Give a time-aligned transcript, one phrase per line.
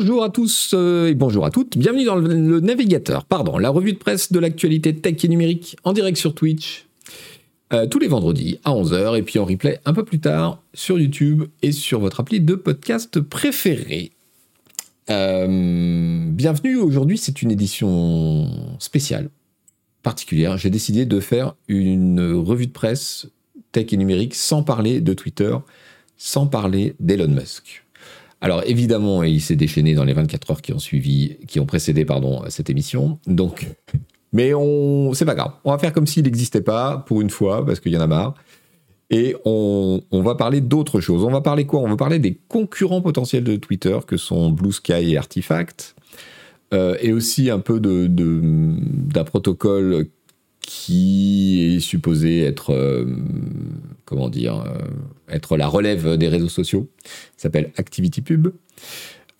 [0.00, 1.76] Bonjour à tous euh, et bonjour à toutes.
[1.76, 5.92] Bienvenue dans le, navigateur, pardon, la revue de presse de l'actualité tech et numérique en
[5.92, 6.86] direct sur Twitch.
[7.74, 10.98] euh, tous les vendredis à 11h et puis en replay un peu plus tard sur
[10.98, 14.12] YouTube et sur votre appli de podcast préféré.
[15.10, 18.48] Euh, bienvenue, aujourd'hui c'est une édition
[18.78, 19.28] spéciale,
[20.02, 20.56] particulière.
[20.56, 23.26] J'ai décidé de faire une revue de presse
[23.72, 25.54] tech et numérique sans parler de Twitter,
[26.16, 27.84] sans parler d'Elon Musk.
[28.40, 32.04] Alors évidemment, il s'est déchaîné dans les 24 heures qui ont suivi, qui ont précédé
[32.04, 33.18] pardon cette émission.
[33.26, 33.68] Donc,
[34.32, 35.52] mais on, c'est pas grave.
[35.64, 38.06] On va faire comme s'il n'existait pas pour une fois parce qu'il y en a
[38.06, 38.34] marre.
[39.10, 41.24] Et on, on va parler d'autres choses.
[41.24, 41.80] On va parler quoi?
[41.80, 45.96] On va parler des concurrents potentiels de Twitter que sont Blue Sky et Artifact,
[46.72, 50.06] euh, et aussi un peu de, de, d'un protocole
[50.60, 53.04] qui est supposé être, euh,
[54.10, 56.90] comment dire, euh, être la relève des réseaux sociaux.
[57.04, 58.48] Il s'appelle ActivityPub.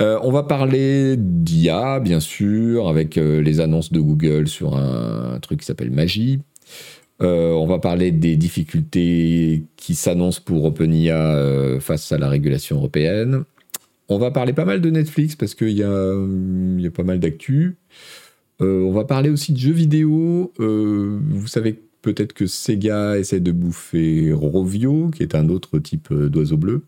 [0.00, 5.38] Euh, on va parler d'IA, bien sûr, avec euh, les annonces de Google sur un,
[5.40, 6.38] truc qui s'appelle Magie.
[7.22, 13.44] On va parler des difficultés qui s'annoncent pour OpenIA face à la régulation européenne.
[14.08, 17.76] On va parler pas mal de Netflix parce qu'il y, a, pas mal d'actu.
[18.58, 20.50] On va parler aussi de jeux vidéo.
[20.56, 26.28] Vous savez peut-être que Sega essaie de bouffer Rovio, qui est un autre type euh,
[26.28, 26.84] d'oiseau bleu.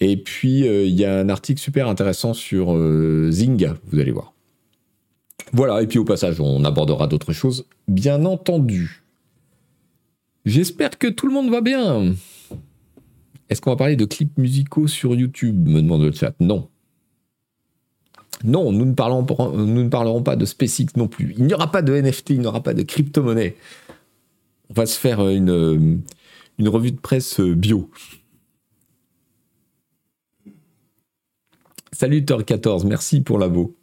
[0.00, 4.12] Et puis, euh, il y a un article super intéressant sur euh, Zynga, vous allez
[4.12, 4.34] voir.
[5.52, 9.02] Voilà, et puis au passage, on abordera d'autres choses, bien entendu.
[10.44, 12.14] J'espère que tout le monde va bien.
[13.48, 16.34] Est-ce qu'on va parler de clips musicaux sur YouTube me demande le chat.
[16.40, 16.68] Non.
[18.42, 21.34] Non, nous ne, parlerons pas de SpaceX non plus.
[21.38, 23.56] Il n'y aura pas de NFT, il n'y aura pas de crypto-monnaie.
[24.70, 25.96] On va se faire une, euh,
[26.58, 27.90] une revue de presse euh, bio.
[31.92, 33.76] Salut Thor14, merci pour l'abo.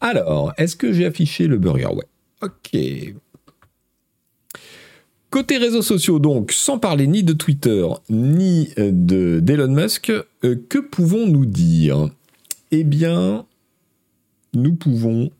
[0.00, 1.88] Alors, est-ce que j'ai affiché le burger?
[1.94, 2.04] Ouais.
[2.42, 3.14] Ok.
[5.30, 10.56] Côté réseaux sociaux, donc, sans parler ni de Twitter, ni euh, de d'Elon Musk, euh,
[10.68, 12.10] que pouvons-nous dire?
[12.70, 13.46] Eh bien,
[14.52, 15.30] nous pouvons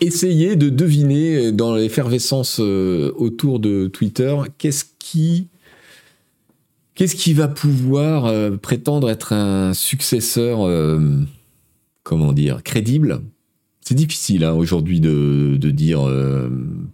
[0.00, 5.48] essayer de deviner euh, dans l'effervescence euh, autour de Twitter qu'est-ce qui
[7.34, 10.68] va pouvoir euh, prétendre être un successeur
[12.02, 13.22] comment dire crédible?
[13.80, 16.08] C'est difficile hein, aujourd'hui de, dire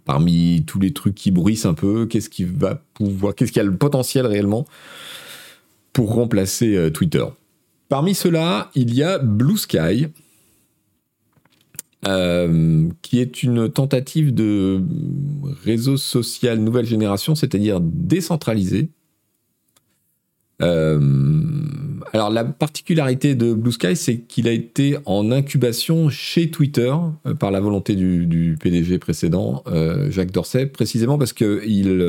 [0.05, 3.63] parmi tous les trucs qui bruissent un peu qu'est-ce qui va pouvoir qu'est-ce qui a
[3.63, 4.67] le potentiel réellement
[5.91, 7.25] pour remplacer Twitter.
[7.89, 10.07] Parmi ceux-là il y a Blue Sky
[12.07, 14.81] euh, qui est une tentative de
[15.63, 18.89] réseau social nouvelle génération, c'est-à-dire décentralisé.
[20.61, 20.99] Euh,
[22.13, 26.93] alors la particularité de Blue Sky, c'est qu'il a été en incubation chez Twitter
[27.25, 29.63] euh, par la volonté du, du PDG précédent,
[30.09, 32.03] Jacques Dorsey, précisément parce qu'il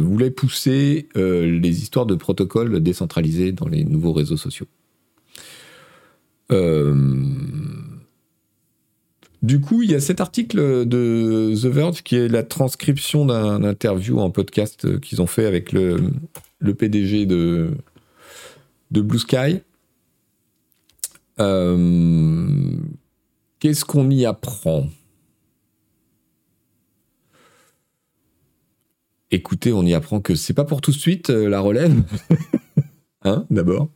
[0.00, 4.66] voulait pousser les histoires de protocoles décentralisés dans les nouveaux réseaux sociaux.
[6.52, 6.94] Euh,
[9.44, 13.62] du coup, il y a cet article de The Verge qui est la transcription d'un
[13.62, 16.00] interview en podcast euh, qu'ils ont fait avec le,
[16.60, 17.72] le PDG de,
[18.90, 19.60] de Blue Sky.
[21.40, 22.48] Euh,
[23.58, 24.88] Qu'est-ce qu'on y apprend?
[29.30, 32.02] Écoutez, on y apprend que c'est pas pour tout de suite euh, la relève.
[33.24, 33.90] hein, d'abord.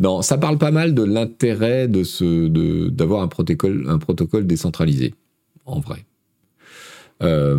[0.00, 5.14] Non, ça parle pas mal de l'intérêt d'avoir un protocole, décentralisé,
[5.64, 6.04] en vrai.
[7.20, 7.58] Euh,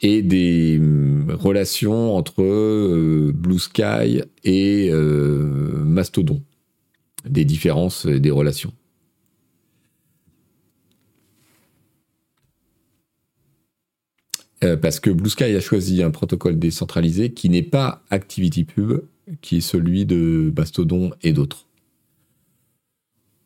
[0.00, 0.80] et des
[1.28, 6.42] relations entre euh, Blue Sky et euh, Mastodon.
[7.24, 8.72] Des différences et des relations.
[14.82, 19.00] Parce que Blue Sky a choisi un protocole décentralisé qui n'est pas ActivityPub,
[19.40, 21.66] qui est celui de Mastodon et d'autres.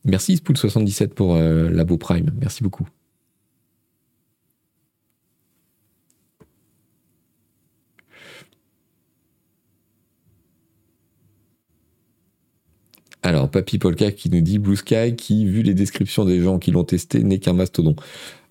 [0.04, 2.88] Merci Spool77 pour euh, Labo Prime, merci beaucoup.
[13.22, 16.70] Alors, Papy Polka qui nous dit Blue Sky, qui, vu les descriptions des gens qui
[16.70, 17.94] l'ont testé, n'est qu'un mastodon.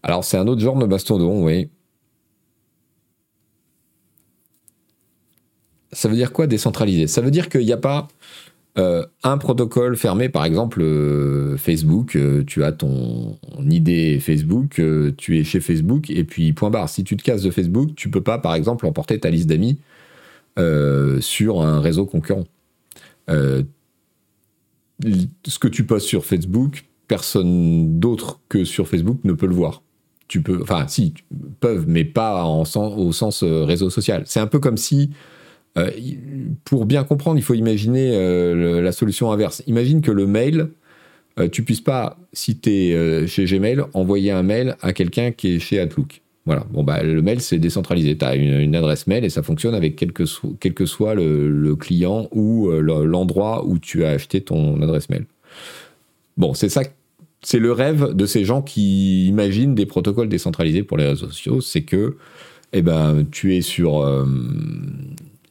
[0.03, 1.69] Alors, c'est un autre genre de mastodon, oui.
[5.91, 8.07] Ça veut dire quoi décentralisé Ça veut dire qu'il n'y a pas
[8.77, 13.37] euh, un protocole fermé, par exemple euh, Facebook, euh, tu as ton,
[13.69, 14.81] idée Facebook,
[15.17, 16.87] tu es chez Facebook, et puis point barre.
[16.87, 19.79] Si tu te casses de Facebook, tu peux pas, par exemple, emporter ta liste d'amis
[21.21, 22.45] sur un réseau concurrent.
[23.27, 23.63] Ce
[25.59, 29.83] que tu postes sur Facebook, personne d'autre que sur Facebook ne peut le voir.
[30.27, 31.13] Tu peux, enfin, si,
[31.59, 34.23] peuvent, mais pas au sens réseau social.
[34.25, 35.11] C'est un peu comme si,
[35.77, 35.91] euh,
[36.65, 39.63] pour bien comprendre, il faut imaginer euh, la solution inverse.
[39.67, 40.69] Imagine que le mail,
[41.53, 45.59] tu puisses pas, si tu es chez Gmail, envoyer un mail à quelqu'un qui est
[45.59, 46.21] chez Outlook.
[46.45, 46.65] Voilà.
[46.69, 48.17] Bon, bah, le mail, c'est décentralisé.
[48.17, 52.69] Tu as une, adresse mail et ça fonctionne avec quel que, soit le, client ou
[52.71, 55.27] l'endroit où tu as acheté ton adresse mail.
[56.35, 56.81] Bon, c'est ça
[57.41, 61.61] c'est le rêve de ces gens qui imaginent des protocoles décentralisés pour les réseaux sociaux,
[61.61, 62.17] c'est que
[62.73, 64.25] eh ben, tu es sur, euh,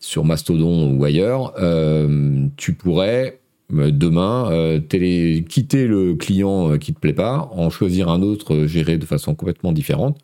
[0.09, 3.41] sur Mastodon ou ailleurs, euh, tu pourrais
[3.75, 9.05] euh, demain quitter le client qui te plaît pas, en choisir un autre géré de
[9.05, 10.19] façon complètement différente,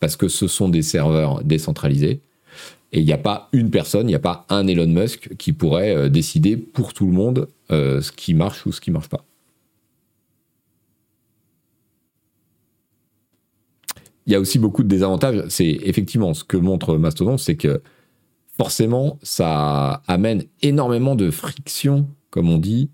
[0.00, 2.22] parce que ce sont des serveurs décentralisés.
[2.92, 5.52] Et il n'y a pas une personne, il n'y a pas un Elon Musk qui
[5.52, 9.24] pourrait décider pour tout le monde ce qui marche ou ce qui marche pas.
[14.26, 15.42] il y a aussi beaucoup de désavantages.
[15.48, 17.82] C'est effectivement ce que montre Mastodon, c'est que
[18.60, 22.90] forcément, ça amène énormément de friction, comme on dit,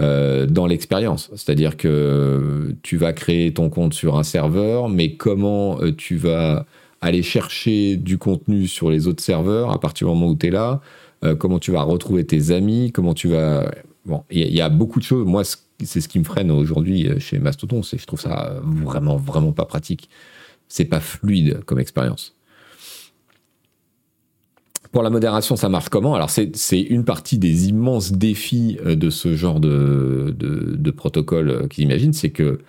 [0.00, 1.30] euh, dans l'expérience.
[1.36, 6.66] C'est-à-dire que tu vas créer ton compte sur un serveur, mais comment euh, tu vas
[7.00, 10.50] aller chercher du contenu sur les autres serveurs à partir du moment où tu es
[10.50, 10.80] là,
[11.22, 13.70] euh, comment tu vas retrouver tes amis, comment tu vas...
[14.06, 15.24] Bon, il y, a beaucoup de choses.
[15.24, 15.44] Moi,
[15.80, 19.64] c'est ce qui me freine aujourd'hui chez Mastodon, c'est je trouve ça vraiment, vraiment pas
[19.64, 20.10] pratique
[20.68, 22.34] c'est pas fluide comme expérience.
[24.94, 26.14] Pour la modération, ça marche comment?
[26.14, 31.82] Alors, c'est une partie des immenses défis euh, de ce genre de, protocole euh, qu'ils
[31.82, 32.60] imaginent, c'est que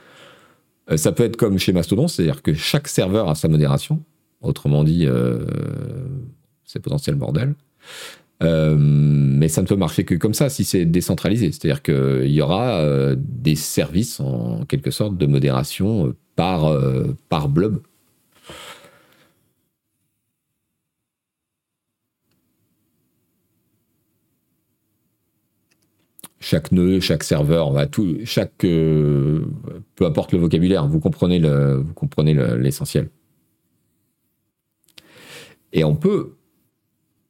[0.90, 4.02] euh, ça peut être comme chez Mastodon, c'est-à-dire que chaque serveur a sa modération.
[4.42, 5.08] Autrement dit,
[6.64, 7.54] c'est potentiel bordel.
[8.42, 11.52] mais ça ne peut marcher que comme ça si c'est décentralisé.
[11.52, 16.76] C'est-à-dire qu'il y aura des services en quelque sorte de modération par,
[17.30, 17.82] par blob
[26.46, 29.46] chaque nœud, chaque serveur, tout, chaque, euh,
[29.96, 31.40] peu importe le vocabulaire, vous comprenez
[32.60, 33.10] l'essentiel.
[35.74, 36.36] Et on peut,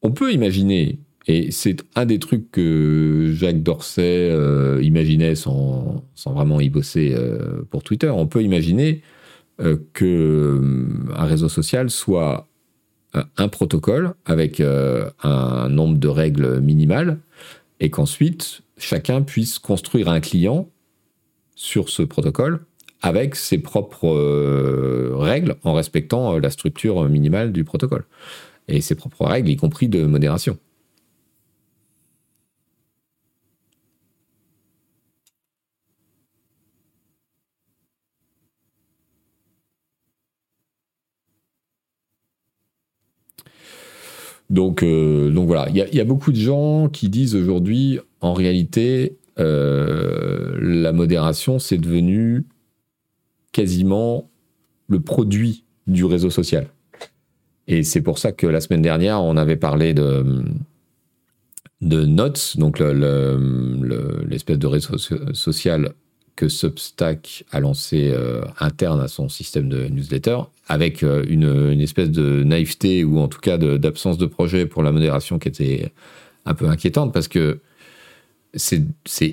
[0.02, 6.60] on peut imaginer, et c'est un des trucs que Jacques Dorsey euh, imaginait sans, vraiment
[6.60, 9.00] y bosser euh, pour Twitter, on peut imaginer
[9.94, 10.60] que
[11.16, 12.46] un réseau social soit
[13.14, 17.18] un protocole avec un nombre de règles minimales
[17.80, 20.68] et qu'ensuite chacun puisse construire un client
[21.54, 22.64] sur ce protocole
[23.02, 28.04] avec ses propres euh, règles en respectant euh, la structure minimale du protocole
[28.68, 30.58] et ses propres règles, y compris de modération.
[44.50, 49.16] Donc, euh, donc voilà, il y, a beaucoup de gens qui disent aujourd'hui, en réalité,
[49.38, 52.44] euh, la modération, c'est devenu
[53.52, 54.30] quasiment
[54.88, 56.68] le produit du réseau social.
[57.66, 60.44] Et c'est pour ça que la semaine dernière, on avait parlé de,
[61.80, 64.96] de Notes, donc l'espèce de réseau
[65.32, 65.92] social
[66.36, 72.10] que Substack a lancé euh, interne à son système de newsletter, avec euh, une, espèce
[72.10, 75.92] de naïveté ou en tout cas d'absence de, projet pour la modération qui était
[76.44, 77.60] un peu inquiétante parce que
[78.54, 78.84] c'est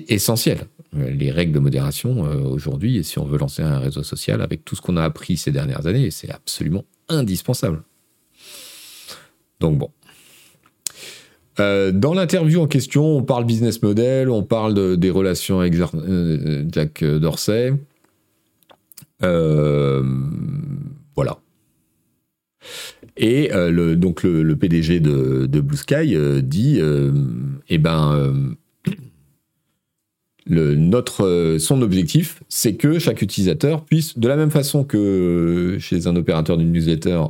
[0.08, 0.66] essentiel.
[0.92, 4.74] Les règles de modération euh, aujourd'hui, si on veut lancer un réseau social, avec tout
[4.74, 7.82] ce qu'on a appris ces dernières années, c'est absolument indispensable.
[9.60, 9.90] Donc bon,
[11.60, 16.64] euh, dans l'interview en question, on parle business model, on parle des relations avec euh,
[16.70, 17.74] Jack Dorsey.
[19.22, 20.02] Euh,
[21.14, 21.38] voilà.
[23.16, 26.80] Et le, donc le, PDG de, Blue Sky dit,
[27.68, 28.34] eh ben,
[30.48, 36.16] notre, son objectif, c'est que chaque utilisateur puisse, de la même façon que chez un
[36.16, 37.20] opérateur d'une newsletter,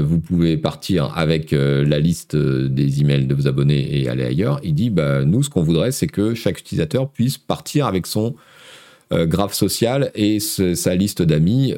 [0.00, 4.24] vous pouvez partir avec euh, la liste euh, des emails de vos abonnés et aller
[4.24, 4.58] ailleurs.
[4.62, 8.34] Il dit, bah, nous, ce qu'on voudrait, c'est que chaque utilisateur puisse partir avec son
[9.10, 11.72] graphe social et sa liste d'amis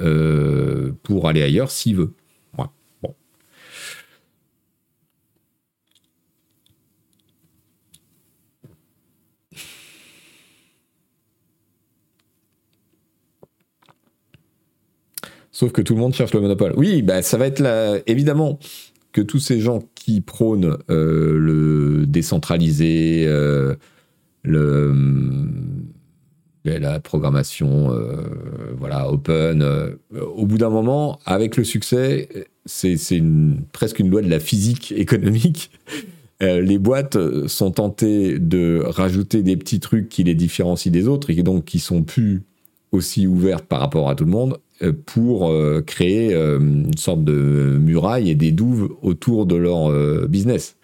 [1.03, 2.13] pour aller ailleurs s'il veut.
[15.57, 16.75] Sauf que tout le monde cherche le monopole.
[16.77, 18.59] Oui, bah, ça va être là, évidemment
[19.13, 23.75] que tous ces gens qui prônent euh, le décentralisé, euh,
[24.43, 24.95] le,
[26.67, 27.91] la programmation
[28.77, 29.65] voilà open
[30.35, 32.29] au bout d'un moment avec le succès
[32.65, 33.23] c'est
[33.73, 35.71] presque une loi de la physique économique
[36.41, 41.43] les boîtes sont tentées de rajouter des petits trucs qui les différencient des autres et
[41.43, 42.43] donc qui sont plus
[42.91, 44.66] aussi ouvertes par rapport à tout le monde euh,
[45.07, 49.91] pour euh, créer euh, une sorte de muraille et des douves autour de leur
[50.29, 50.77] business,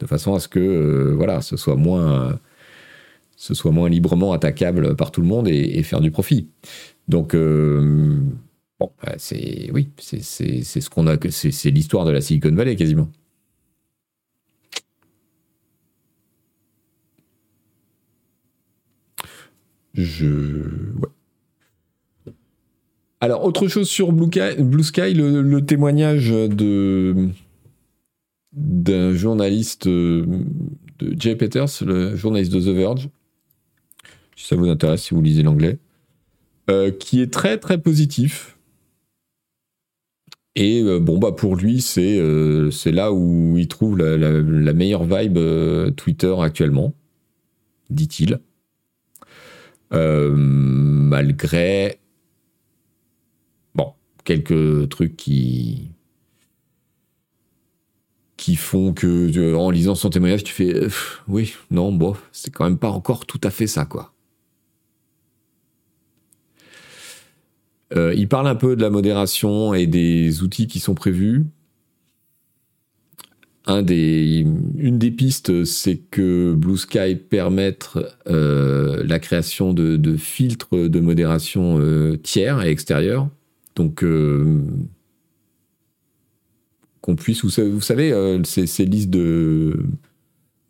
[0.00, 2.38] de façon à ce que voilà, ce soit moins,
[3.36, 6.48] ce soit moins librement attaquable par tout le monde et, faire du profit.
[7.08, 12.76] Donc bon, bah, c'est oui, c'est ce qu'on a, c'est l'histoire de la Silicon Valley
[12.76, 13.08] quasiment.
[19.94, 20.26] Je
[21.00, 21.08] ouais.
[23.24, 26.30] Alors, autre chose sur Blue, Sky, le, témoignage
[28.52, 30.26] d'un journaliste euh,
[30.98, 33.08] de Jay Peters, le journaliste de The Verge,
[34.36, 35.78] si ça vous intéresse, si vous lisez l'anglais,
[36.68, 38.58] euh, qui est très très positif.
[40.54, 42.20] Et euh, bon, bah pour lui, c'est
[42.92, 45.38] là où il trouve la meilleure vibe
[45.96, 46.92] Twitter actuellement,
[47.88, 48.38] dit-il.
[49.90, 52.00] malgré
[54.24, 55.90] quelques trucs qui
[58.36, 60.88] qui font que en lisant son témoignage tu fais euh,
[61.28, 64.10] oui non bon c'est quand même pas encore tout à fait ça quoi.
[67.94, 71.44] Euh, il parle un peu de la modération et des outils qui sont prévus.
[73.66, 74.44] Un des,
[74.76, 77.90] une des pistes, c'est que Blue Sky permette
[78.26, 81.78] euh, la création de, de, filtres de modération
[82.22, 83.28] tiers et extérieurs
[83.76, 84.62] donc, euh,
[87.00, 89.84] qu'on puisse, vous savez, euh, ces, listes de,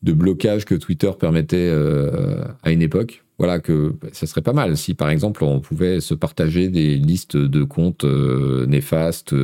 [0.02, 4.76] de blocage que Twitter permettait euh, à une époque, voilà, que ça serait pas mal
[4.76, 9.34] si, par exemple, on pouvait se partager des listes de comptes néfastes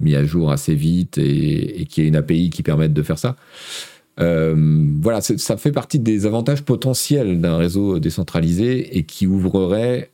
[0.00, 3.02] mis à jour assez vite et, et qu'il y ait une API qui permette de
[3.02, 3.36] faire ça.
[4.18, 10.10] Voilà, ça fait partie des avantages potentiels d'un réseau décentralisé et qui ouvrerait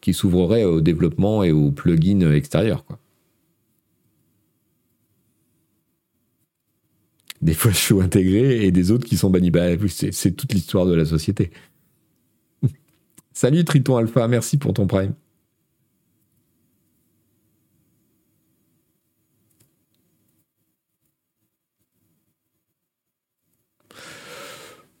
[0.00, 2.84] qui s'ouvrerait au développement et aux plugins extérieurs.
[7.42, 9.50] Des fois, je suis intégré et des autres qui sont bannis.
[9.50, 11.50] Bah, c'est toute l'histoire de la société.
[13.32, 15.14] Salut Triton Alpha, merci pour ton prime.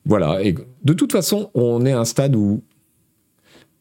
[0.06, 2.62] Voilà, et de toute façon, on est à un stade où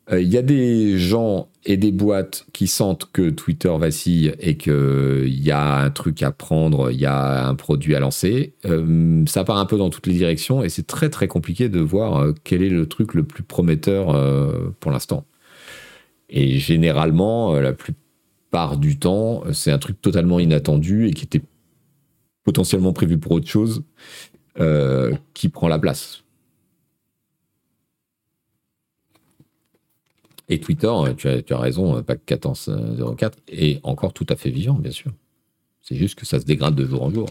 [0.10, 4.58] il euh, y a des gens et des boîtes qui sentent que Twitter vacille et
[4.58, 8.56] qu'il y a un truc à prendre, il y a un produit à lancer.
[8.66, 11.80] Euh, ça part un peu dans toutes les directions et c'est très très compliqué de
[11.80, 14.08] voir euh, quel est le truc le plus prometteur
[14.80, 15.26] pour l'instant.
[16.30, 21.44] Et généralement, la plupart du temps, c'est un truc totalement inattendu et qui était
[22.44, 23.84] potentiellement prévu pour autre chose
[25.34, 26.26] qui prend la place.
[30.48, 34.50] Et Twitter, euh, tu as, tu as raison, PAC 1404 est encore tout à fait
[34.50, 35.12] vivant, bien sûr.
[35.82, 37.28] C'est juste que ça se dégrade de jour en jour.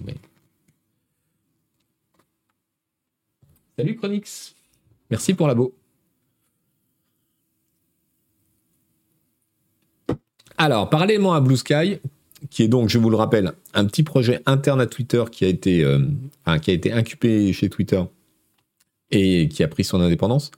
[3.77, 4.55] Salut Chronix.
[5.11, 5.75] Merci pour la beau.
[10.57, 11.99] Alors, parallèlement à Blue Sky,
[12.51, 15.49] qui est donc, je vous le rappelle, un petit projet interne à Twitter qui a
[15.49, 16.01] été, euh,
[16.63, 18.03] qui a été incubé chez Twitter
[19.11, 20.51] et qui a pris son indépendance.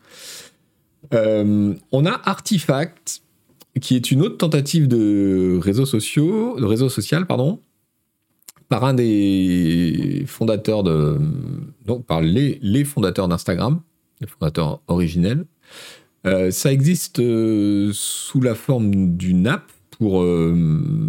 [1.15, 3.23] Euh, on a Artifact,
[3.81, 7.61] qui est une autre tentative de réseau, sociaux, réseau social, pardon,
[8.69, 11.19] par un des fondateurs de,
[11.85, 13.81] donc par les, fondateurs d'Instagram,
[14.21, 15.45] les fondateurs originels.
[16.27, 20.25] Euh, ça existe euh, sous la forme d'une app pour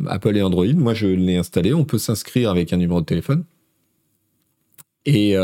[0.07, 0.65] Apple et Android.
[0.75, 1.73] Moi, je l'ai installé.
[1.73, 3.43] On peut s'inscrire avec un numéro de téléphone.
[5.05, 5.35] Et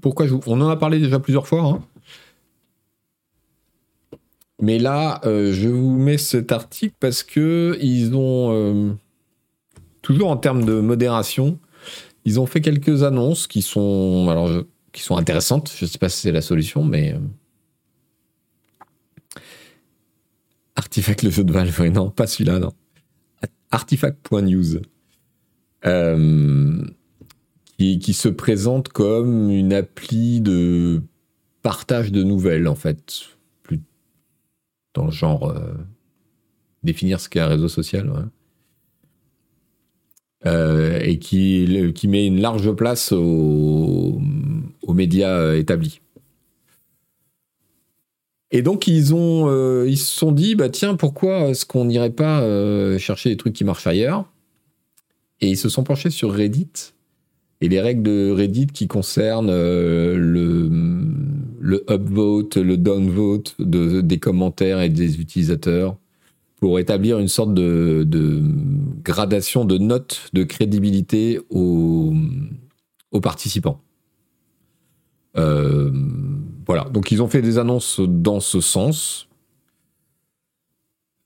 [0.00, 1.62] pourquoi je, on en a parlé déjà plusieurs fois.
[1.62, 1.82] Hein.
[4.62, 8.92] Mais là, euh, je vous mets cet article parce que ils ont, euh,
[10.02, 11.58] toujours en termes de modération,
[12.24, 14.50] ils ont fait quelques annonces qui sont, alors,
[14.92, 15.72] qui sont intéressantes.
[15.76, 17.16] Je ne sais pas si c'est la solution, mais.
[20.92, 22.72] Artifact, le jeu de Valve, non, pas celui-là, non.
[23.70, 24.80] Artifact.news.
[27.78, 31.02] qui, qui se présente comme une appli de
[31.62, 33.32] partage de nouvelles, en fait
[34.94, 35.74] dans le genre euh,
[36.82, 38.28] définir ce qu'est un réseau social.
[40.44, 44.20] Euh, et qui, qui met une large place aux,
[44.88, 46.01] médias euh, établis.
[48.52, 52.10] Et donc ils ont, euh, ils se sont dit, bah tiens, pourquoi est-ce qu'on n'irait
[52.10, 54.30] pas euh, chercher des trucs qui marchent ailleurs?
[55.40, 56.92] Et ils se sont penchés sur Reddit
[57.62, 64.82] et les règles de Reddit qui concernent euh, le, upvote, le downvote de, des commentaires
[64.82, 65.96] et des utilisateurs
[66.56, 68.42] pour établir une sorte de, de
[69.02, 72.12] gradation de notes de crédibilité aux,
[73.12, 73.80] aux participants.
[75.38, 75.90] Euh,
[76.66, 79.28] voilà, donc ils ont fait des annonces dans ce sens,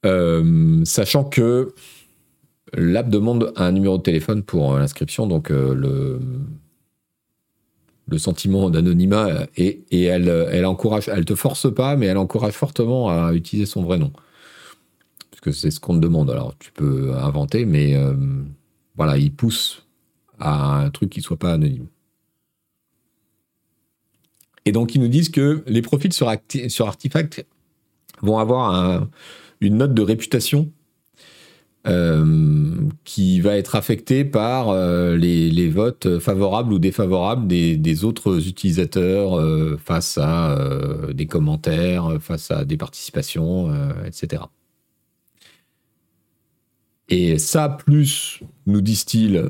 [0.05, 1.75] euh, sachant que
[2.73, 6.21] l'app demande un numéro de téléphone pour euh, l'inscription, donc le,
[8.09, 12.55] le sentiment d'anonymat et, et, elle, elle encourage, elle te force pas, mais elle encourage
[12.55, 14.12] fortement à utiliser son vrai nom,
[15.31, 16.31] puisque c'est ce qu'on te demande.
[16.31, 17.97] Alors tu peux inventer, mais
[18.97, 19.87] voilà, il pousse
[20.38, 21.87] à un truc qui soit pas anonyme.
[24.66, 26.30] Et donc, ils nous disent que les profils sur,
[26.68, 27.46] sur Artifact
[28.20, 29.08] vont avoir
[29.61, 30.70] une note de réputation
[31.87, 39.38] euh, qui va être affectée par euh, les, votes favorables ou défavorables des, autres utilisateurs
[39.38, 40.58] euh, face à
[41.14, 43.73] des commentaires, face à des participations,
[44.04, 44.42] etc.
[47.08, 49.49] Et ça, plus, nous disent-ils,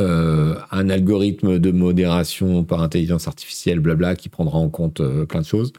[0.00, 5.40] euh, un algorithme de modération par intelligence artificielle, blabla, qui prendra en compte euh, plein
[5.40, 5.72] de choses.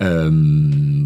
[0.00, 0.30] Euh,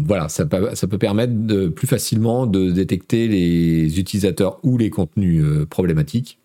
[0.05, 6.37] voilà, ça peut, permettre plus facilement de détecter les utilisateurs ou les contenus problématiques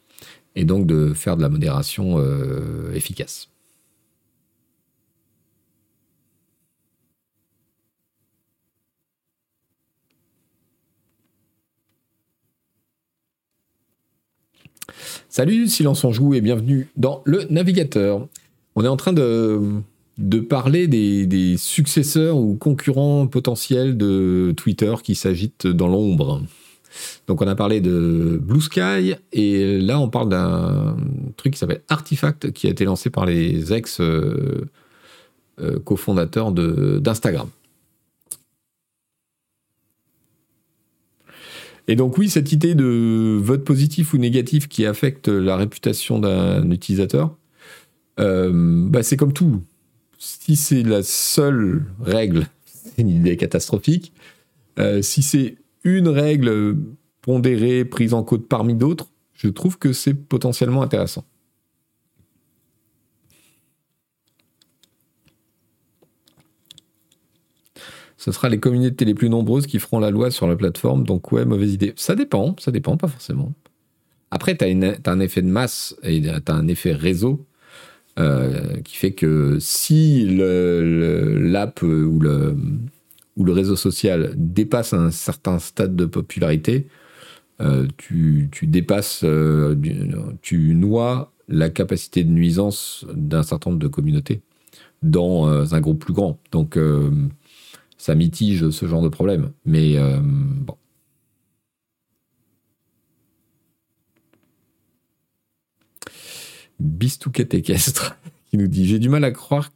[0.56, 2.18] et donc de faire de la modération
[2.94, 3.50] efficace.
[15.30, 18.26] Salut, silence en joue et bienvenue dans le navigateur.
[18.75, 19.82] On est en train de,
[20.49, 26.40] parler des, successeurs ou concurrents potentiels de Twitter qui s'agitent dans l'ombre.
[27.26, 30.96] Donc on a parlé de Blue Sky et là on parle d'un
[31.37, 34.66] truc qui s'appelle Artifact qui a été lancé par les ex euh,
[35.61, 37.48] euh, cofondateurs d'Instagram.
[41.88, 46.70] Et donc oui, cette idée de vote positif ou négatif qui affecte la réputation d'un
[46.70, 47.35] utilisateur,
[48.20, 48.53] euh,
[48.88, 49.62] bah c'est comme tout.
[50.18, 54.12] Si c'est la seule règle, c'est une idée catastrophique.
[54.79, 56.77] Euh, si c'est une règle
[57.22, 61.24] pondérée, prise en compte parmi d'autres, je trouve que c'est potentiellement intéressant.
[68.18, 71.04] Ce sera les communautés les plus nombreuses qui feront la loi sur la plateforme.
[71.04, 71.94] Donc ouais, mauvaise idée.
[71.96, 73.54] Ça dépend, ça dépend, pas forcément.
[74.31, 77.46] Après, tu as, un effet de masse et tu as un effet réseau
[78.18, 82.57] euh, qui fait que si l'app ou, le,
[83.52, 86.88] réseau social dépasse un certain stade de popularité,
[87.61, 89.76] euh, tu, dépasses, euh,
[90.42, 94.42] tu noies la capacité de nuisance d'un certain nombre de communautés
[95.02, 96.40] dans un groupe plus grand.
[96.50, 96.76] Donc,
[97.98, 99.50] ça mitige ce genre de problème.
[99.66, 100.76] Mais euh, bon.
[106.78, 108.16] Bistouquette équestre
[108.50, 109.70] qui nous dit J'ai du mal à croire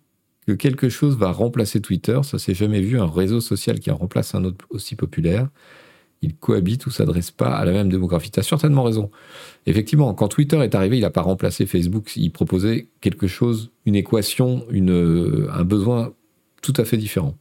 [0.47, 2.21] que quelque chose va remplacer Twitter.
[2.23, 5.49] Ça s'est jamais vu un réseau social qui remplace un autre aussi populaire.
[6.25, 8.31] Il cohabite ou s'adresse pas à la même démographie.
[8.31, 9.11] Tu certainement raison.
[9.67, 12.13] Effectivement, quand Twitter est arrivé, il n'a pas remplacé Facebook.
[12.15, 16.15] Il proposait quelque chose, une équation, une, un besoin
[16.63, 17.37] tout à fait différent.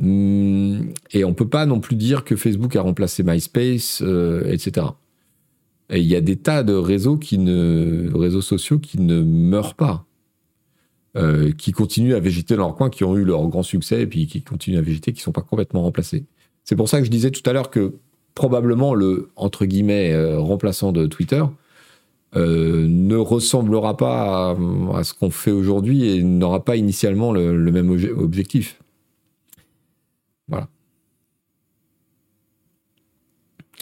[0.00, 4.86] Hum, et on peut pas non plus dire que Facebook a remplacé MySpace, euh, etc.
[5.90, 9.74] Et il y a des tas de réseaux qui ne, réseaux sociaux qui ne meurent
[9.74, 10.06] pas,
[11.16, 14.06] euh, qui continuent à végéter dans leur coin, qui ont eu leur grand succès et
[14.06, 16.26] puis qui continuent à végéter, qui sont pas complètement remplacés.
[16.64, 17.94] C'est pour ça que je disais tout à l'heure que
[18.34, 21.42] probablement le entre guillemets euh, remplaçant de Twitter
[22.34, 24.54] ne ressemblera pas
[24.94, 28.78] à, ce qu'on fait aujourd'hui et n'aura pas initialement le, le même objectif.
[30.48, 30.68] Voilà.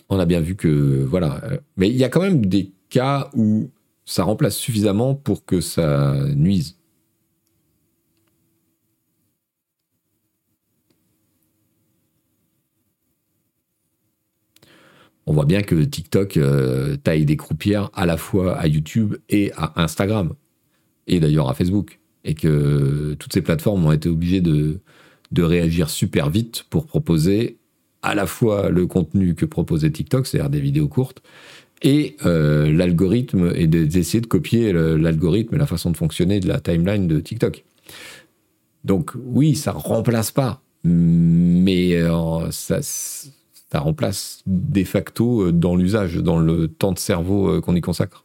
[0.09, 1.42] On a bien vu que, voilà.
[1.44, 3.70] Euh, mais il y a quand même des cas où
[4.05, 6.76] ça remplace suffisamment pour que ça nuise.
[15.29, 19.50] On voit bien que TikTok euh, taille des croupières à la fois à YouTube et
[19.57, 20.35] à Instagram,
[21.09, 24.81] et d'ailleurs à Facebook, et que toutes ces plateformes ont été obligées de,
[25.32, 27.58] de réagir super vite pour proposer
[28.02, 31.22] à la fois le contenu que proposait TikTok, c'est-à-dire des vidéos courtes,
[31.82, 36.60] et euh, l'algorithme, et d'essayer de copier l'algorithme et la façon de fonctionner de la
[36.60, 37.64] timeline de TikTok.
[38.84, 42.00] Donc oui, ça remplace pas, mais
[42.50, 48.24] ça, ça remplace de facto dans l'usage, dans le temps de cerveau qu'on y consacre.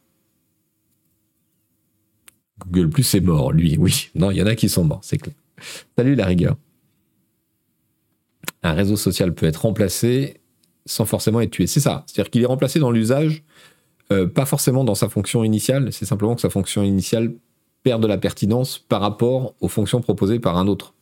[2.70, 4.10] Google Plus est mort, lui, oui.
[4.14, 5.34] Non, il y en a qui sont morts, c'est clair.
[5.96, 6.56] Salut la rigueur.
[8.62, 10.40] Un réseau social peut être remplacé
[10.86, 11.66] sans forcément être tué.
[11.66, 12.04] C'est ça.
[12.06, 13.44] C'est-à-dire qu'il est remplacé dans l'usage,
[14.10, 15.92] euh, pas forcément dans sa fonction initiale.
[15.92, 17.34] C'est simplement que sa fonction initiale
[17.82, 20.94] perd de la pertinence par rapport aux fonctions proposées par un autre.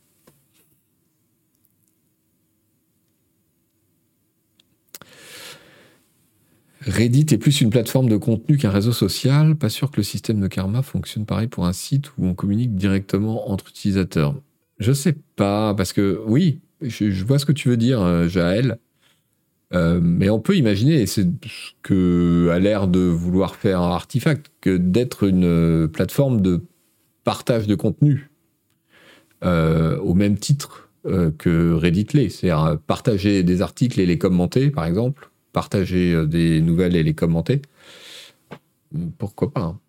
[6.86, 9.54] Reddit est plus une plateforme de contenu qu'un réseau social.
[9.54, 12.74] Pas sûr que le système de karma fonctionne pareil pour un site où on communique
[12.74, 14.34] directement entre utilisateurs.
[14.78, 18.78] Je sais pas, parce que oui, je, vois ce que tu veux dire, euh, Jaël.
[19.72, 24.50] Euh, mais on peut imaginer, et c'est ce que a l'air de vouloir faire Artifact,
[24.60, 26.62] que d'être une euh, plateforme de
[27.22, 28.30] partage de contenu
[29.42, 30.90] au même titre
[31.38, 32.06] que Reddit.
[32.28, 37.62] C'est-à-dire partager des articles et les commenter, par exemple, partager des nouvelles et les commenter.
[39.16, 39.80] Pourquoi pas hein.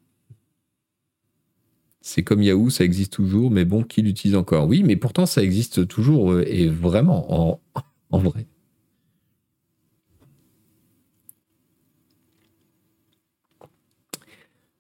[2.02, 4.68] C'est comme Yahoo, ça existe toujours, mais bon, qui l'utilise encore?
[4.68, 7.60] Oui, mais pourtant, ça existe toujours euh, et vraiment
[8.12, 8.48] en, vrai.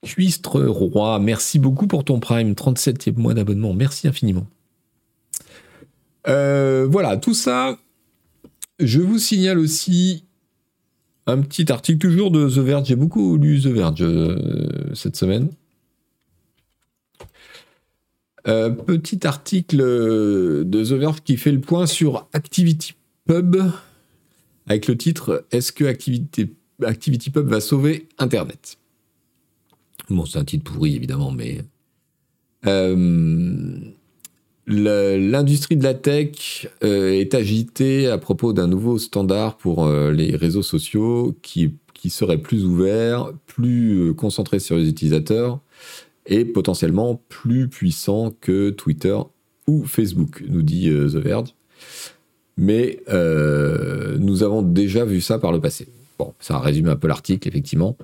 [0.03, 4.47] Cuistre Roi, merci beaucoup pour ton Prime, 37e mois d'abonnement, merci infiniment.
[6.27, 7.77] Euh, voilà, tout ça,
[8.79, 10.25] je vous signale aussi
[11.27, 12.87] un petit article toujours de The Verge.
[12.87, 15.49] J'ai beaucoup lu The Verge euh, cette semaine.
[18.47, 23.57] Euh, petit article de The Verge qui fait le point sur ActivityPub
[24.65, 28.77] avec le titre Est-ce que Activity, va sauver Internet?
[30.09, 31.59] Bon, c'est un titre pourri évidemment, mais
[32.65, 33.77] euh,
[34.65, 40.63] l'industrie de la tech euh, est agitée à propos d'un nouveau standard pour les réseaux
[40.63, 45.59] sociaux qui, qui serait plus ouvert, plus concentré sur les utilisateurs
[46.25, 49.17] et potentiellement plus puissant que Twitter
[49.67, 51.55] ou Facebook, nous dit euh, The Verge.
[52.57, 55.87] Mais euh, nous avons déjà vu ça par le passé.
[56.19, 57.97] Bon, ça résume un peu l'article, effectivement.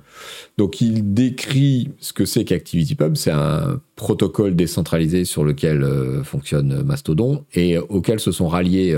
[0.57, 3.15] Donc, il décrit ce que c'est qu'ActivityPub.
[3.15, 8.97] C'est un protocole décentralisé sur lequel euh, fonctionne Mastodon et auquel se sont ralliés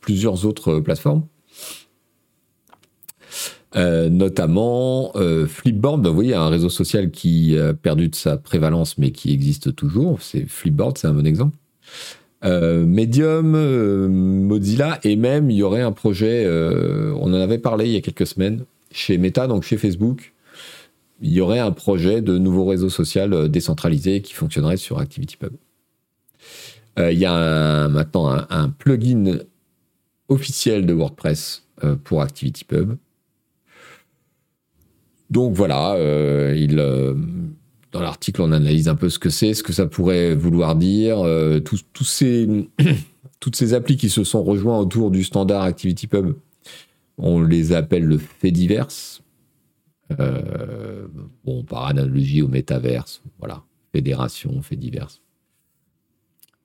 [0.00, 1.22] plusieurs autres plateformes.
[3.78, 8.98] Euh, notamment euh, Flipboard, vous voyez, un réseau social qui a perdu de sa prévalence
[8.98, 10.20] mais qui existe toujours.
[10.20, 11.56] C'est Flipboard, c'est un bon exemple.
[12.44, 13.50] Euh, Medium,
[14.46, 18.00] Mozilla, et même il y aurait un projet, on en avait parlé il y a
[18.00, 20.32] quelques semaines, chez Meta, donc chez Facebook,
[21.20, 25.52] il y aurait un projet de nouveau réseau social décentralisé qui fonctionnerait sur ActivityPub.
[26.96, 29.38] il y a maintenant un, plugin
[30.28, 31.64] officiel de WordPress
[32.04, 32.96] pour ActivityPub
[35.30, 37.14] donc voilà, euh, euh,
[37.92, 41.18] dans l'article, on analyse un peu ce que c'est, ce que ça pourrait vouloir dire.
[41.20, 42.48] Euh, tous, ces,
[43.40, 46.34] toutes ces applis qui se sont rejoints autour du standard ActivityPub,
[47.18, 48.88] on les appelle le fait divers.
[51.44, 53.62] bon, par analogie au métaverse, voilà,
[53.92, 55.20] fédération, fait divers.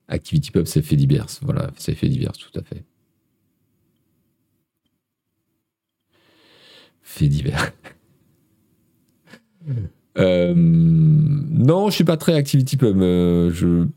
[0.08, 2.84] ActivityPub, c'est fait divers, voilà, c'est fait divers, tout à fait.
[7.02, 7.74] Fait divers.
[10.18, 13.02] Euh, non, je suis pas très Activity Pub.
[13.02, 13.88] Euh, je...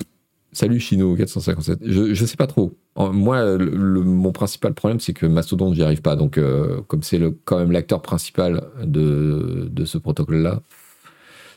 [0.53, 1.81] Salut Chino 457.
[1.83, 2.73] Je, je sais pas trop.
[2.97, 6.17] Moi, mon principal problème, c'est que Mastodon, j'y arrive pas.
[6.17, 10.63] Donc, euh, comme c'est quand même l'acteur principal de, de ce protocole-là.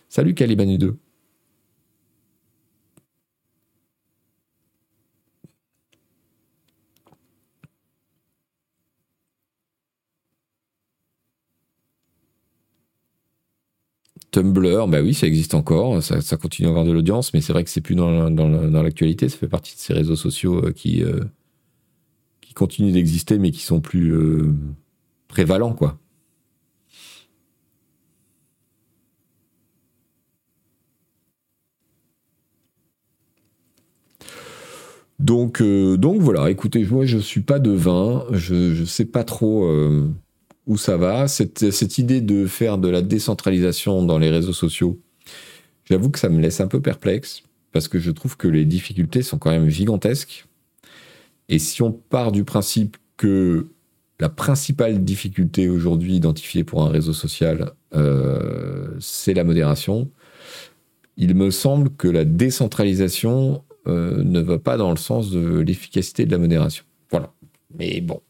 [0.10, 0.98] Salut Calibanu 2.
[14.32, 17.63] Tumblr, bah oui, ça existe encore, ça, continue à avoir de l'audience, mais c'est vrai
[17.63, 18.30] que c'est plus dans,
[18.84, 21.20] l'actualité, ça fait partie de ces réseaux sociaux euh, qui, euh,
[22.42, 24.54] qui continuent d'exister, mais qui sont plus euh,
[25.28, 25.98] prévalents, quoi.
[35.18, 39.70] Donc, donc voilà, écoutez, moi je suis pas devin, je ne sais pas trop
[40.70, 41.28] où ça va.
[41.28, 45.02] Cette, idée de faire de la décentralisation dans les réseaux sociaux,
[45.84, 49.24] j'avoue que ça me laisse un peu perplexe parce que je trouve que les difficultés
[49.24, 50.46] sont quand même gigantesques.
[51.50, 53.68] Et si on part du principe que
[54.20, 60.10] la principale difficulté aujourd'hui identifiée pour un réseau social, euh, c'est la modération,
[61.18, 66.26] il me semble que la décentralisation euh, ne va pas dans le sens de l'efficacité
[66.26, 66.84] de la modération.
[67.10, 67.34] Voilà.
[67.78, 68.22] Mais bon.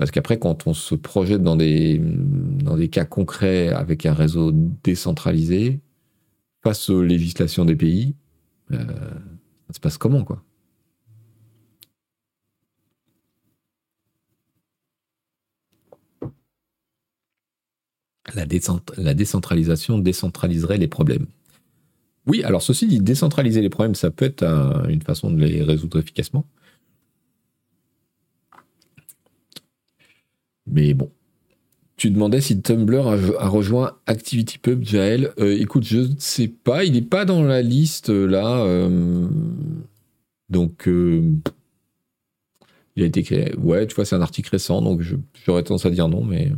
[0.00, 4.50] Parce qu'après, quand on se projette dans des, dans des cas concrets avec un réseau
[4.82, 5.80] décentralisé,
[6.62, 8.14] face aux législations des pays,
[8.72, 8.78] euh,
[9.66, 10.42] ça se passe comment, quoi?
[18.34, 18.46] La,
[18.96, 21.26] la décentralisation décentraliserait les problèmes.
[22.26, 24.44] Oui, alors ceci dit, décentraliser les problèmes, ça peut être
[24.88, 26.46] une façon de les résoudre efficacement.
[30.70, 31.10] Mais bon.
[31.96, 35.32] Tu demandais si Tumblr a, rejoint ActivityPub, Jaël.
[35.38, 36.84] Euh, écoute, je ne sais pas.
[36.84, 38.60] Il n'est pas dans la liste là.
[38.60, 39.28] Euh,
[40.48, 41.34] donc, euh,
[42.96, 43.54] il a été créé.
[43.56, 45.02] Ouais, tu vois, c'est un article récent, donc
[45.44, 46.52] j'aurais tendance à dire non, mais.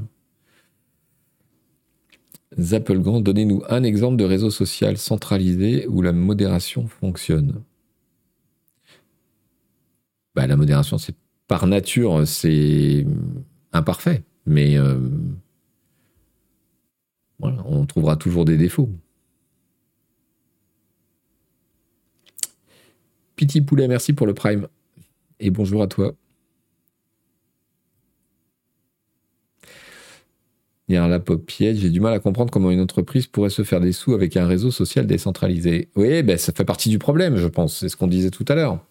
[2.61, 7.62] Zappelgant, donnez-nous un exemple de réseau social centralisé où la modération fonctionne.
[10.35, 11.16] Bah, la modération, c'est
[11.48, 13.07] par nature, c'est
[13.73, 14.99] imparfait, mais euh,
[17.41, 18.91] on trouvera toujours des défauts.
[23.37, 24.69] Piti Poulet, merci pour le prime.
[25.41, 26.15] Et bonjour à toi.
[30.89, 31.23] Il y a un.
[31.59, 34.47] J'ai du mal à comprendre comment une entreprise pourrait se faire des sous avec un
[34.47, 35.91] réseau social décentralisé.
[35.97, 37.79] Oui, ben, ça fait partie du problème, je pense.
[37.79, 38.85] C'est ce qu'on disait tout à l'heure.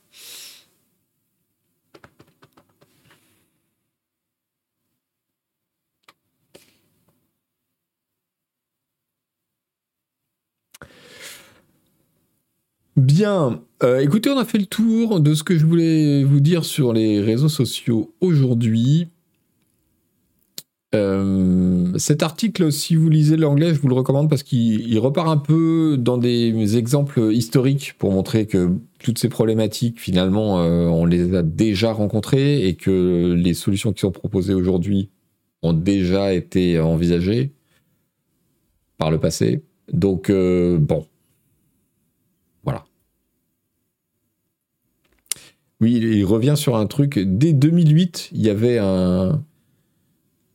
[13.02, 16.64] Bien, euh, écoutez, on a fait le tour de ce que je voulais vous dire
[16.64, 19.08] sur les réseaux sociaux aujourd'hui.
[20.94, 25.38] Euh, cet article, si vous lisez l'anglais, je vous le recommande parce qu'il repart un
[25.38, 31.34] peu dans des exemples historiques pour montrer que toutes ces problématiques, finalement, euh, on les
[31.34, 35.10] a déjà rencontrées et que les solutions qui sont proposées aujourd'hui
[35.64, 37.52] ont déjà été envisagées
[39.00, 39.64] par le passé.
[39.92, 41.08] Donc, bon.
[42.64, 42.86] Voilà.
[45.82, 47.18] Oui, il revient sur un truc.
[47.18, 49.44] Dès 2008, il y avait un,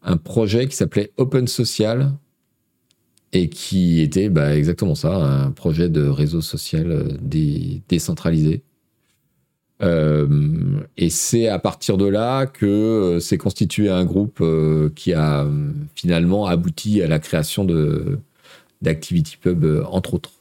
[0.03, 2.13] un projet qui s'appelait Open Social
[3.33, 8.63] et qui était bah, exactement ça, un projet de réseau social euh, décentralisé.
[9.83, 14.43] Euh, et c'est à partir de là que euh, s'est constitué un groupe
[14.95, 15.47] qui a
[15.95, 18.19] finalement abouti à la création de
[18.83, 20.36] d'ActivityPub, entre autres.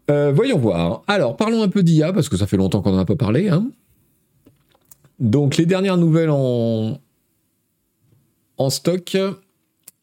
[0.10, 1.04] Euh, voyons voir.
[1.08, 3.48] Alors, parlons un peu d'IA, parce que ça fait longtemps qu'on n'en a pas parlé.
[3.48, 3.72] Hein.
[5.20, 7.00] Donc, les dernières nouvelles en,
[8.58, 9.16] en stock,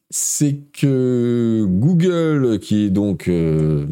[0.09, 3.85] c'est que Google, qui est donc euh,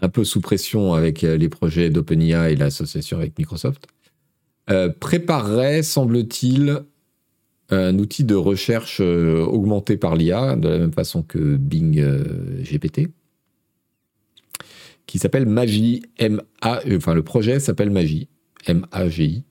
[0.00, 3.88] un peu sous pression avec les projets d'OpenIA et l'association avec Microsoft,
[4.70, 6.82] euh, préparerait, semble-t-il,
[7.70, 12.02] un outil de recherche augmenté par l'IA, de la même façon que Bing
[12.62, 13.10] GPT
[15.10, 18.28] qui s'appelle Magie, M-A, euh, enfin le projet s'appelle Magie,
[18.66, 19.42] M-A-G-I,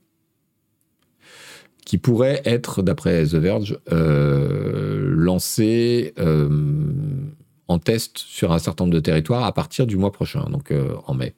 [1.85, 6.47] qui pourrait être, d'après The Verge, euh, lancé euh,
[7.67, 10.73] en test sur un certain nombre de territoires à partir du mois prochain, donc
[11.07, 11.35] en mai.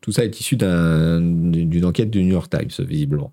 [0.00, 3.32] Tout ça est issu d'une enquête du New York Times, visiblement.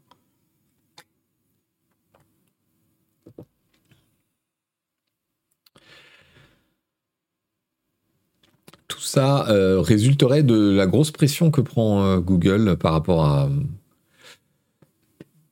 [9.12, 13.50] Ça euh, résulterait de la grosse pression que prend euh, Google par rapport à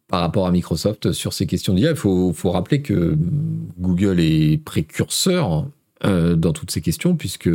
[0.07, 1.89] par rapport à Microsoft sur ces questions d'IA.
[1.91, 3.15] Il faut, rappeler que
[3.77, 5.67] Google est précurseur
[6.03, 7.49] euh, dans toutes ces questions, puisque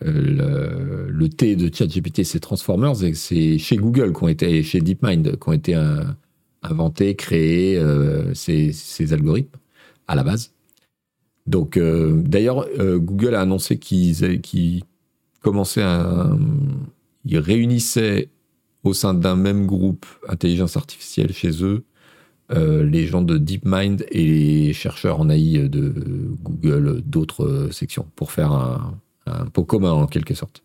[0.00, 5.80] le, T de ChatGPT, c'est Transformers, c'est chez Google qu'ont été, chez DeepMind, qu'ont été
[6.62, 7.80] inventés, créés
[8.34, 9.58] ces, ces, algorithmes
[10.08, 10.55] à la base.
[11.46, 14.82] Donc, euh, d'ailleurs, euh, Google a annoncé qu'ils
[15.42, 16.30] commençaient à.
[17.24, 18.30] Ils réunissaient
[18.84, 21.84] au sein d'un même groupe intelligence artificielle chez eux
[22.52, 25.92] euh, les gens de DeepMind et les chercheurs en AI de
[26.42, 30.62] Google d'autres sections pour faire un, un pot commun en quelque sorte.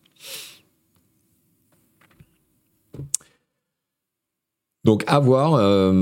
[4.84, 5.94] Donc à voir, euh,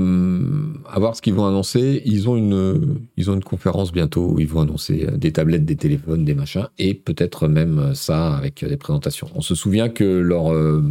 [0.88, 2.02] à voir ce qu'ils vont annoncer.
[2.06, 6.68] Ils ont une, conférence bientôt où ils vont annoncer des tablettes, des téléphones, des machins,
[6.78, 9.28] et peut-être même ça avec des présentations.
[9.34, 10.82] On se souvient que leur, euh,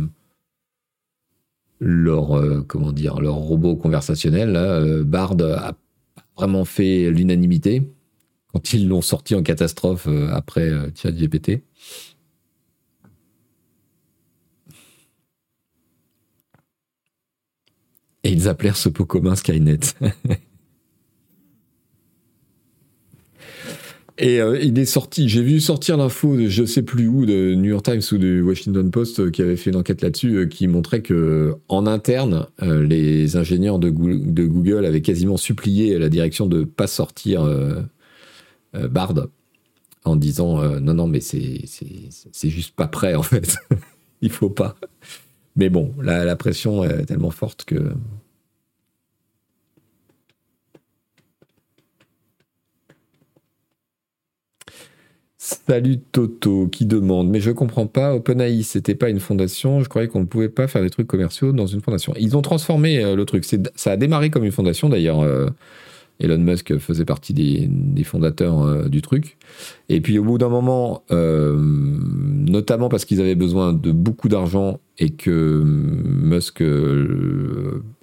[1.81, 5.73] euh, comment dire, leur robot conversationnel, Bard a
[6.37, 7.89] vraiment fait l'unanimité
[8.53, 11.63] quand ils l'ont sorti en catastrophe après ChatGPT.
[18.29, 19.79] Et ils appelèrent ce pot commun Skynet.
[24.19, 27.55] Et euh, il est sorti, j'ai vu sortir l'info de je sais plus où, de
[27.55, 30.45] New York Times ou du Washington Post, euh, qui avait fait une enquête là-dessus, euh,
[30.45, 36.65] qui montrait que en interne, les ingénieurs de Google, avaient quasiment supplié la direction de
[36.65, 37.49] pas sortir
[38.73, 39.27] Bard
[40.03, 43.57] en disant non non mais c'est c'est juste pas prêt en fait,
[44.21, 44.75] il faut pas.
[45.55, 47.93] Mais bon, la pression est tellement forte que
[55.67, 60.07] Salut Toto qui demande mais je comprends pas OpenAI c'était pas une fondation je croyais
[60.07, 62.13] qu'on ne pouvait pas faire des trucs commerciaux dans une fondation.
[62.19, 63.43] Ils ont transformé euh, le truc
[63.75, 65.47] ça a démarré comme une fondation d'ailleurs euh,
[66.19, 69.37] Elon Musk faisait partie des, fondateurs euh, du truc.
[69.87, 75.09] Et puis au bout d'un moment notamment parce qu'ils avaient besoin de beaucoup d'argent et
[75.09, 76.61] que Musk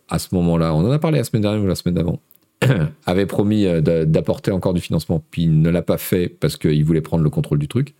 [0.08, 2.20] à ce moment-là on en a parlé la semaine dernière ou la semaine d'avant
[3.06, 7.00] avait promis euh, d'apporter encore du financement, puis ne l'a pas fait parce qu'il voulait
[7.00, 7.94] prendre le contrôle du truc.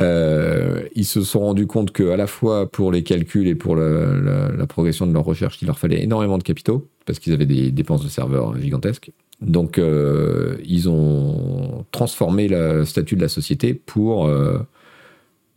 [0.00, 3.76] Euh, ils se sont rendus compte que à la fois pour les calculs et pour
[3.76, 7.70] la, progression de leur recherche, il leur fallait énormément de capitaux parce qu'ils avaient des
[7.70, 9.10] dépenses de serveurs gigantesques.
[9.40, 14.30] Donc euh, ils ont transformé le statut de la société pour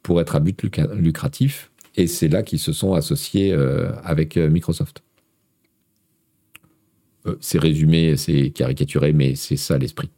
[0.04, 3.54] pour être à but lucratif et c'est là qu'ils se sont associés
[4.04, 5.04] avec Microsoft.
[7.26, 10.10] Euh, c'est résumé, c'est caricaturé, mais c'est ça l'esprit.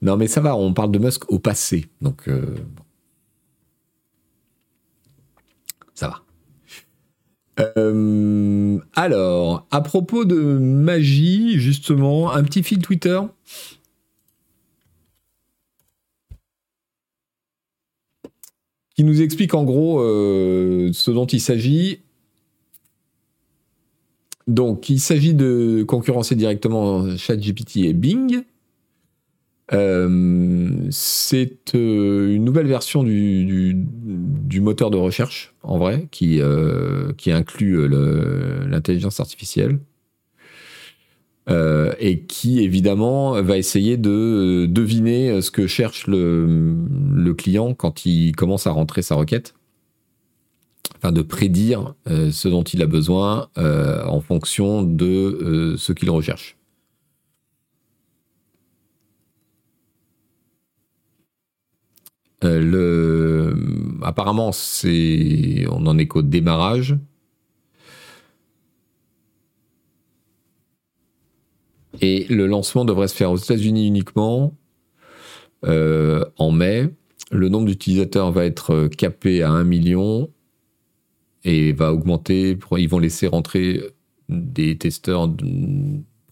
[0.00, 2.54] Non, mais ça va, on parle de Musk au passé, donc euh,
[5.94, 6.22] ça va.
[7.76, 13.20] Euh, alors, à propos de magie, justement, un petit fil Twitter.
[18.94, 22.00] qui nous explique en gros ce dont il s'agit
[24.48, 28.44] donc, il s'agit de concurrencer directement ChatGPT et Bing.
[29.74, 33.76] Euh, c'est euh, une nouvelle version du,
[34.62, 37.88] moteur de recherche, en vrai, qui, euh, qui inclut
[38.68, 39.78] l'intelligence artificielle.
[42.00, 48.66] et qui évidemment va essayer de deviner ce que cherche le client quand il commence
[48.66, 49.54] à rentrer sa requête
[50.98, 55.92] enfin de prédire euh, ce dont il a besoin euh, en fonction de euh, ce
[55.92, 56.56] qu'il recherche.
[64.02, 64.52] Apparemment,
[64.84, 66.96] on en est qu'au démarrage.
[72.00, 74.54] Et le lancement devrait se faire aux États-Unis uniquement
[75.64, 76.88] en mai.
[77.32, 80.30] Le nombre d'utilisateurs va être capé à 1 million
[81.48, 82.58] et va augmenter.
[82.76, 83.82] Ils vont laisser rentrer
[84.28, 85.34] des testeurs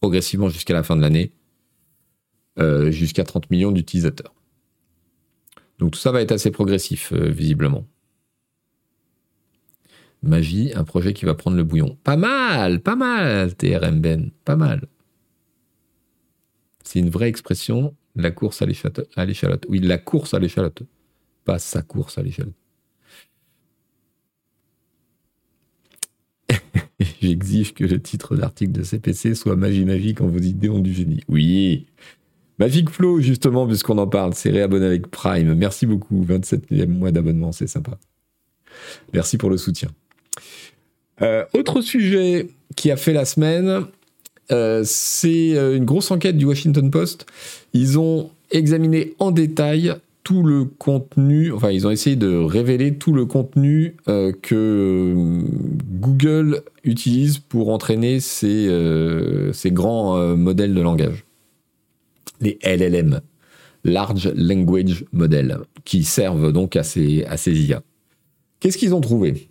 [0.00, 1.32] progressivement jusqu'à la fin de l'année,
[2.58, 4.34] euh, jusqu'à 30 millions d'utilisateurs.
[5.78, 7.86] Donc tout ça va être assez progressif, euh, visiblement.
[10.22, 11.96] Magie, un projet qui va prendre le bouillon.
[12.04, 14.86] Pas mal, pas mal, TRM Ben, pas mal.
[16.84, 19.66] C'est une vraie expression, la course à l'échalote.
[19.68, 20.82] Oui, la course à l'échalote,
[21.44, 22.54] pas sa course à l'échalote.
[27.20, 30.94] J'exige que le titre d'article de CPC soit Magie magique en vos idées ont du
[30.94, 31.20] génie.
[31.28, 31.86] Oui.
[32.58, 35.54] Magic Flow, justement, puisqu'on en parle, c'est réabonné avec Prime.
[35.54, 36.24] Merci beaucoup.
[36.24, 37.98] 27e mois d'abonnement, c'est sympa.
[39.12, 39.88] Merci pour le soutien.
[41.22, 43.86] Euh, autre sujet qui a fait la semaine,
[44.52, 47.26] euh, c'est euh, une grosse enquête du Washington Post.
[47.72, 49.94] Ils ont examiné en détail
[50.26, 55.42] tout le contenu, enfin ils ont essayé de révéler tout le contenu euh, que euh,
[56.00, 61.24] Google utilise pour entraîner ces, euh, grands modèles de langage.
[62.40, 63.20] Les LLM,
[63.84, 67.84] Large Language Model, qui servent donc à ces, à ces IA.
[68.58, 69.48] Qu'est-ce qu'ils ont trouvé?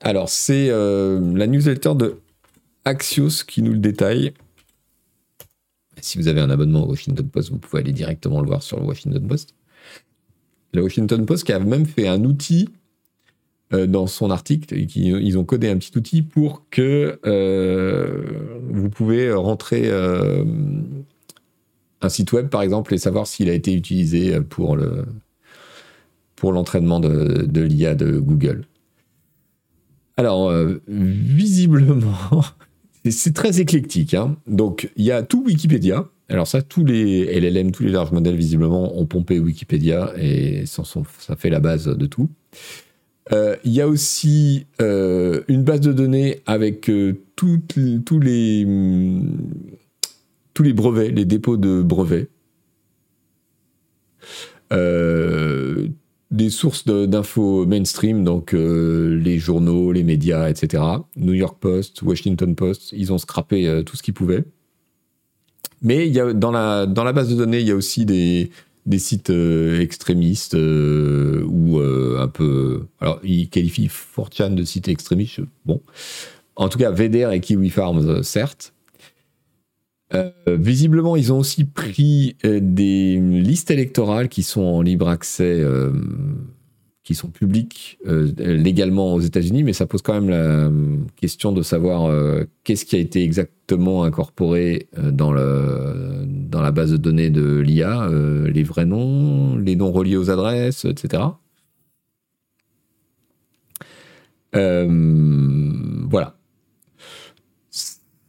[0.00, 2.16] Alors c'est la newsletter de
[2.84, 4.32] Axios qui nous le détaille.
[6.00, 8.80] Si vous avez un abonnement au Washington Post, vous pouvez aller directement le voir sur
[8.80, 9.54] le Washington Post
[10.72, 12.68] le Washington Post qui a même fait un outil
[13.72, 18.22] euh, dans son article, ils ont codé un petit outil pour que euh,
[18.68, 20.44] vous pouvez rentrer euh,
[22.00, 25.04] un site web, par exemple, et savoir s'il a été utilisé pour le
[26.42, 28.64] pour l'entraînement de, l'IA de Google.
[30.16, 32.42] Alors, euh, visiblement,
[33.08, 34.14] c'est très éclectique.
[34.14, 34.36] Hein.
[34.48, 36.08] Donc, il y a tout Wikipédia.
[36.32, 41.36] Alors ça, tous les LLM, tous les larges modèles, visiblement, ont pompé Wikipédia et ça
[41.36, 42.28] fait la base de tout.
[43.30, 46.90] Euh, il y a aussi euh, une base de données avec
[47.36, 47.60] tous
[48.20, 48.66] les
[50.54, 52.28] tous les brevets, les dépôts de brevets.
[54.72, 55.88] Euh,
[56.30, 60.82] des sources d'infos mainstream, donc euh, les journaux, les médias, etc.
[61.16, 64.44] New York Post, Washington Post, ils ont scrappé euh, tout ce qu'ils pouvaient.
[65.82, 68.04] Mais il y a, dans, la, dans la base de données, il y a aussi
[68.06, 68.50] des,
[68.86, 72.86] des sites extrémistes ou un peu.
[73.00, 75.40] Alors, ils qualifient 4chan de site extrémiste.
[75.66, 75.80] Bon.
[76.56, 78.72] En tout cas, VDR et Kiwi Farms, certes.
[80.14, 85.60] Euh, visiblement, ils ont aussi pris euh, des listes électorales qui sont en libre accès,
[85.60, 85.90] euh,
[87.02, 87.98] qui sont publiques
[88.38, 90.70] légalement aux États-Unis, mais ça pose quand même la
[91.16, 92.08] question de savoir
[92.62, 93.24] qu'est-ce qui a été
[93.72, 98.08] exactement incorporé dans, la base de données de l'IA,
[98.46, 101.22] les vrais noms, les noms reliés aux adresses, etc.
[104.52, 106.36] voilà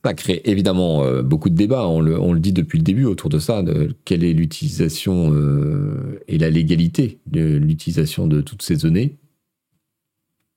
[0.04, 3.40] ça crée évidemment euh, beaucoup de débats, on le, dit depuis le début autour de
[3.40, 3.64] ça,
[4.04, 9.18] quelle est l'utilisation euh, et la légalité de l'utilisation de toutes ces données,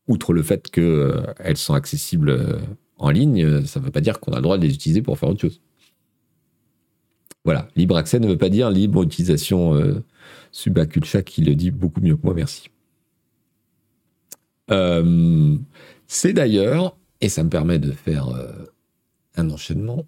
[0.08, 2.58] outre le fait qu'elles euh, sont accessibles
[2.98, 5.18] en ligne, ça ne veut pas dire qu'on a le droit de les utiliser pour
[5.18, 5.60] faire autre chose.
[7.44, 10.02] Voilà, libre accès ne veut pas dire libre utilisation.
[10.50, 12.70] Subaculcha qui le dit beaucoup mieux que moi, merci.
[16.08, 18.28] C'est d'ailleurs, et ça me permet de faire
[19.36, 20.04] un enchaînement.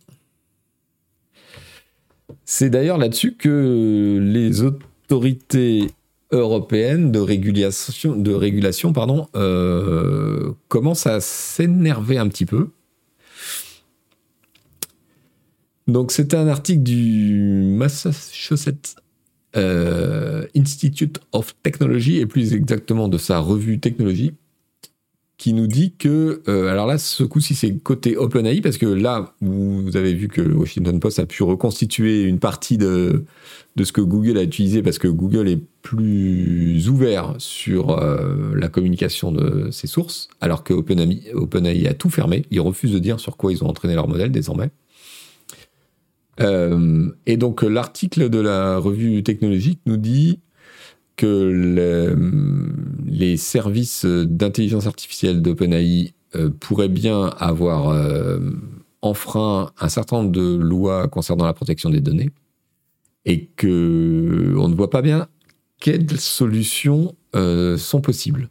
[2.44, 5.88] C'est d'ailleurs là-dessus que les autorités
[6.30, 8.92] européennes de régulation,
[9.34, 12.70] euh, commencent à s'énerver un petit peu.
[15.88, 18.96] Donc c'est un article du Massachusetts
[19.56, 24.34] euh, Institute of Technology et plus exactement de sa revue Technologie
[25.38, 29.34] qui nous dit que, euh, alors là, ce coup-ci, c'est côté OpenAI, parce que là,
[29.40, 33.24] vous avez vu que le Washington Post a pu reconstituer une partie de,
[33.76, 38.68] de ce que Google a utilisé, parce que Google est plus ouvert sur euh, la
[38.68, 42.44] communication de ses sources, alors que OpenAI, OpenAI a tout fermé.
[42.50, 44.70] Ils refusent de dire sur quoi ils ont entraîné leur modèle désormais.
[46.40, 50.40] Euh, et donc, l'article de la revue technologique nous dit
[51.16, 52.14] que
[53.06, 58.38] les services d'intelligence artificielle d'OpenAI euh, pourraient bien avoir euh,
[59.02, 62.30] enfreint un certain nombre de lois concernant la protection des données
[63.24, 65.26] et que on ne voit pas bien
[65.80, 68.50] quelles solutions euh, sont possibles.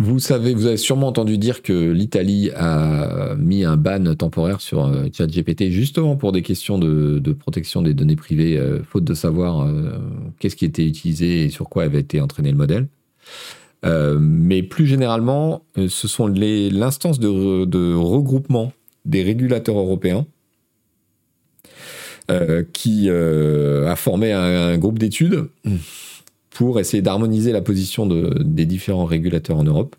[0.00, 4.86] Vous savez, vous avez sûrement entendu dire que l'Italie a mis un ban temporaire sur
[4.86, 9.62] euh, ChatGPT justement pour des questions de, protection des données privées, euh, faute de savoir
[9.62, 9.98] euh,
[10.38, 12.86] qu'est-ce qui était utilisé et sur quoi avait été entraîné le modèle.
[13.82, 18.72] mais plus généralement, ce sont l'instance de, de, regroupement
[19.04, 20.26] des régulateurs européens
[22.72, 25.48] qui a formé un, un groupe d'études
[26.50, 29.96] pour essayer d'harmoniser la position des différents régulateurs en Europe.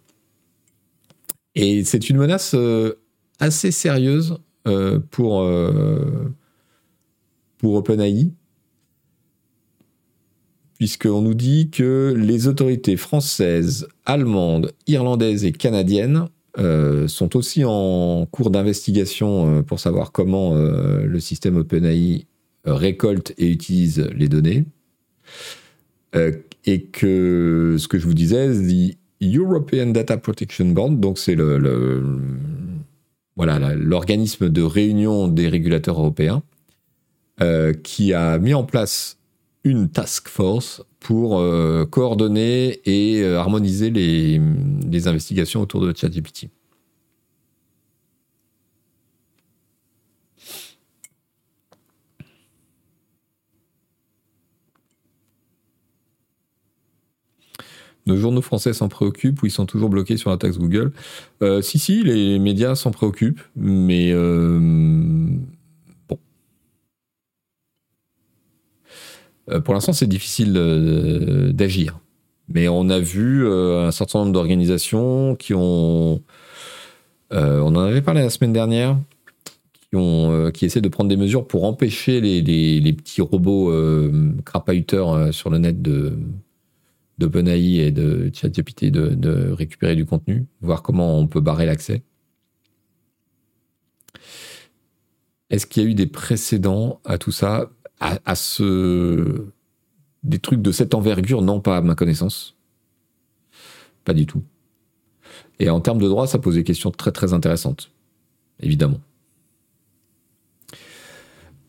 [1.55, 2.93] Et c'est une menace euh,
[3.39, 4.37] assez sérieuse
[4.67, 6.31] euh, pour, euh,
[7.57, 8.31] pour OpenAI,
[10.77, 16.27] puisqu'on nous dit que les autorités françaises, allemandes, irlandaises et canadiennes
[17.07, 22.25] sont aussi en cours d'investigation pour savoir comment le système OpenAI
[22.65, 24.65] récolte et utilise les données
[26.13, 32.19] et que ce que je vous disais, the European Data Protection Board, donc c'est le,
[33.35, 36.43] voilà l'organisme de réunion des régulateurs européens,
[37.41, 39.17] euh, qui a mis en place
[39.63, 44.41] une task force pour euh, coordonner et euh, harmoniser les,
[44.89, 46.49] les investigations autour de ChatGPT.
[58.05, 60.91] Nos journaux français s'en préoccupent ou ils sont toujours bloqués sur la taxe Google
[61.43, 64.59] euh, Si, si, les médias s'en préoccupent, mais euh,
[66.07, 66.17] bon.
[69.49, 70.53] Euh, pour l'instant, c'est difficile
[71.53, 71.99] d'agir.
[72.51, 76.21] Mais on a vu un certain nombre d'organisations qui ont.
[77.31, 78.97] on en avait parlé la semaine dernière,
[79.81, 83.71] qui, ont, qui essaient de prendre des mesures pour empêcher les, petits robots
[84.45, 86.17] crapahuteurs sur le net de
[87.19, 92.01] d'OpenAI et de ChatGPT de, de récupérer du contenu, voir comment on peut barrer l'accès.
[95.49, 99.47] Est-ce qu'il y a eu des précédents à tout ça, à, ce
[100.23, 101.41] des trucs de cette envergure?
[101.41, 102.55] Non, pas à ma connaissance.
[104.05, 104.43] Pas du tout.
[105.59, 107.91] Et en termes de droit, ça pose des questions très très intéressantes,
[108.61, 108.99] évidemment.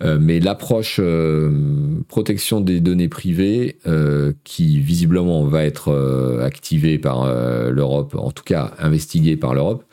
[0.02, 7.26] Euh, mais l'approche euh, protection des données privées, euh, qui visiblement va être activée par
[7.70, 9.84] l'Europe, en tout cas investiguée par l'Europe,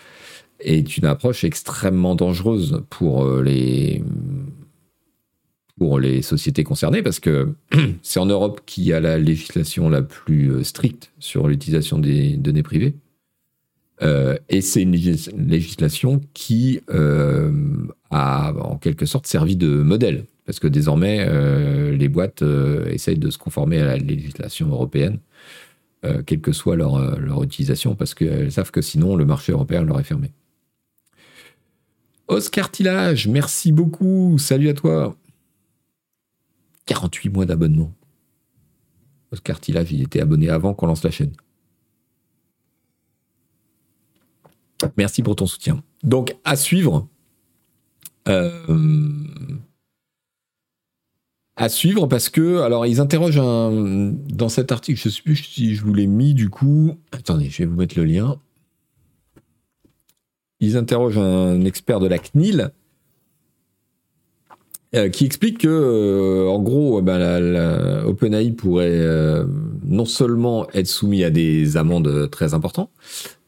[0.60, 4.04] est une approche extrêmement dangereuse pour les
[5.78, 7.54] pour les sociétés concernées parce que
[8.02, 12.64] c'est en Europe qu'il y a la législation la plus stricte sur l'utilisation des données
[12.64, 12.96] privées.
[14.04, 17.52] Euh, et c'est une législation qui euh,
[18.12, 22.44] a en quelque sorte servi de modèle, parce que désormais, euh, les boîtes
[22.88, 25.20] essayent de se conformer à la législation européenne,
[26.26, 30.04] quelle que soit leur, utilisation, parce qu'elles savent que sinon, le marché européen leur est
[30.04, 30.32] fermé.
[32.30, 35.18] Oscar Tillage, merci beaucoup, salut à toi.
[36.86, 37.94] 48 mois d'abonnement.
[39.32, 41.34] Oscar Tillage, il était abonné avant qu'on lance la chaîne.
[44.98, 45.82] Merci pour ton soutien.
[46.04, 47.08] Donc, à suivre.
[48.28, 49.24] Euh,
[51.56, 55.36] à suivre parce que, alors, ils interrogent un, dans cet article, je ne sais plus
[55.36, 56.98] si je vous l'ai mis du coup.
[57.12, 58.40] Attendez, je vais vous mettre le lien.
[60.60, 62.72] Ils interrogent un expert de la CNIL
[64.96, 69.06] euh, qui explique que, euh, en gros, ben, la, OpenAI pourrait
[69.86, 72.90] non seulement être soumis à des amendes très importantes,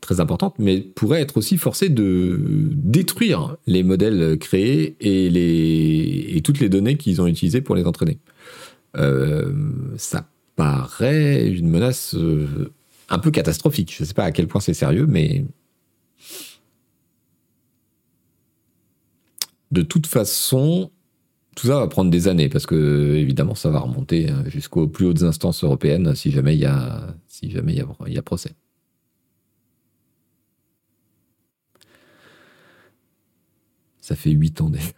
[0.02, 2.40] très importante, mais pourrait être aussi forcé de
[2.74, 7.86] détruire les modèles créés et, les, et toutes les données qu'ils ont utilisées pour les
[7.86, 8.18] entraîner.
[8.98, 9.54] Euh,
[9.98, 12.72] ça paraît une menace euh,
[13.10, 13.94] un peu catastrophique.
[13.96, 15.46] Je ne sais pas à quel point c'est sérieux, mais
[19.72, 20.92] de toute façon,
[21.60, 25.06] tout ça va prendre des années parce que évidemment ça va remonter hein, jusqu'aux plus
[25.06, 28.52] hautes instances européennes si jamais il y a si jamais il y a procès.
[34.00, 34.90] Ça fait 8 ans déjà.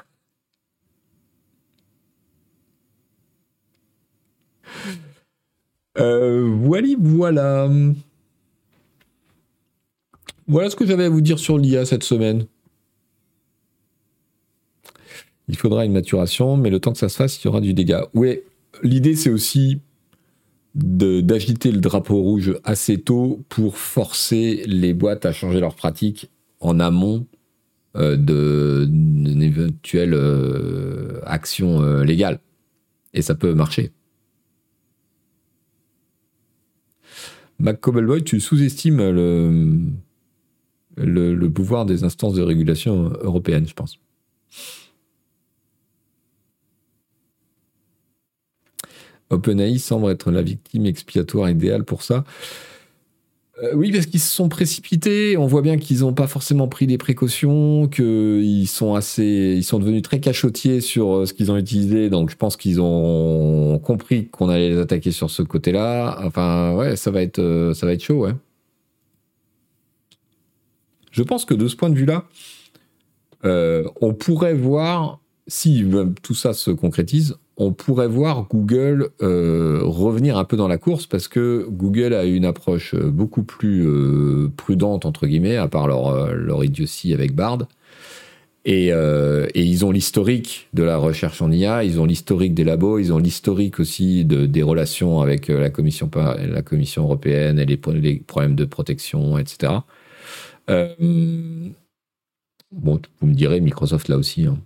[5.98, 7.70] Euh, voilà, voilà.
[10.48, 12.46] Voilà ce que j'avais à vous dire sur l'IA cette semaine.
[15.52, 17.74] Il faudra une maturation, mais le temps que ça se fasse, il y aura du
[17.74, 18.08] dégât.
[18.14, 18.40] Oui,
[18.84, 19.82] l'idée c'est aussi
[20.76, 26.30] d'agiter le drapeau rouge assez tôt pour forcer les boîtes à changer leurs pratiques
[26.62, 27.28] en amont
[27.98, 32.40] euh, d'une éventuelle euh, action euh, légale.
[33.14, 33.92] Et ça peut marcher.
[37.60, 39.82] McCobbleboy, tu sous-estimes le,
[40.96, 44.00] le, le, pouvoir des instances de régulation européennes, je pense.
[49.32, 52.24] OpenAI semble être la victime expiatoire idéale pour ça.
[53.64, 55.38] Euh, oui, parce qu'ils se sont précipités.
[55.38, 59.80] On voit bien qu'ils n'ont pas forcément pris des précautions, qu'ils sont assez, ils sont
[59.80, 62.10] devenus très cachotiers sur euh, ce qu'ils ont utilisé.
[62.10, 66.20] Donc, je pense qu'ils ont compris qu'on allait les attaquer sur ce côté-là.
[66.26, 68.34] Enfin, ouais, ça va être, euh, ça va être chaud, ouais.
[71.12, 72.26] Je pense que de ce point de vue-là,
[73.44, 75.86] on pourrait voir si
[76.22, 81.06] tout ça se concrétise, on pourrait voir Google euh, revenir un peu dans la course
[81.06, 85.88] parce que Google a une approche euh, beaucoup plus euh, prudente, entre guillemets, à part
[85.88, 87.68] leur, leur idiotie avec Bard.
[88.66, 88.92] Et,
[89.56, 93.18] ils ont l'historique de la recherche en IA, ils ont l'historique des labos, ils ont
[93.18, 98.66] l'historique aussi de, des relations avec la Commission, la commission européenne et les, problèmes de
[98.66, 99.74] protection, etc.
[100.68, 101.74] bon,
[102.72, 104.46] vous me direz, Microsoft là aussi.
[104.46, 104.58] Hein.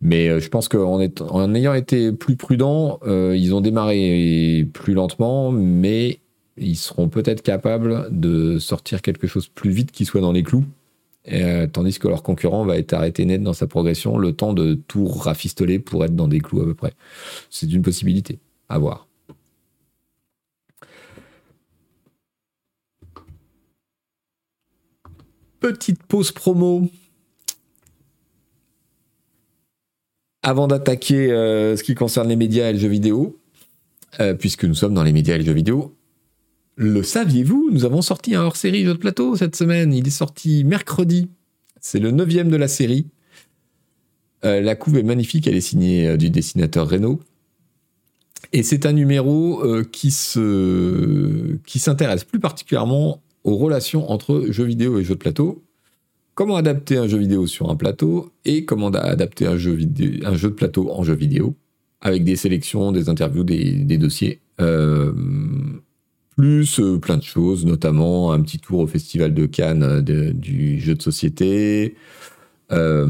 [0.00, 4.94] Mais euh, je pense qu'en en ayant été plus prudents, euh, ils ont démarré plus
[4.94, 6.20] lentement, mais
[6.56, 10.64] ils seront peut-être capables de sortir quelque chose plus vite qui soit dans les clous.
[11.32, 14.74] Euh, tandis que leur concurrent va être arrêté net dans sa progression, le temps de
[14.74, 16.94] tout rafistoler pour être dans des clous à peu près.
[17.50, 18.38] C'est une possibilité
[18.68, 19.06] à voir.
[25.60, 26.88] Petite pause promo
[30.42, 33.40] avant d'attaquer euh, ce qui concerne les médias et le jeu vidéo,
[34.20, 35.96] euh, puisque nous sommes dans les médias et le jeu vidéo,
[36.76, 39.92] le saviez-vous Nous avons sorti un hors-série jeu de plateau cette semaine.
[39.92, 41.28] Il est sorti mercredi.
[41.80, 43.06] C'est le neuvième de la série.
[44.42, 47.18] la couve est magnifique, elle est signée du dessinateur Renault.
[48.52, 55.00] Et c'est un numéro qui se qui s'intéresse plus particulièrement aux relations entre jeux vidéo
[55.00, 55.64] et jeux de plateau.
[56.38, 60.88] Comment adapter un jeu vidéo sur un plateau et comment adapter un jeu, de plateau
[60.92, 61.56] en jeu vidéo
[62.00, 64.38] avec des sélections, des interviews, des, dossiers.
[64.60, 65.12] Euh,
[66.36, 70.78] plus euh, plein de choses, notamment un petit tour au Festival de Cannes euh, du
[70.78, 71.96] jeu de société,
[72.70, 73.02] un,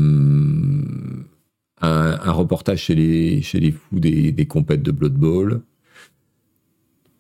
[1.82, 5.60] reportage chez les, chez les fous des, des compètes de Blood Bowl.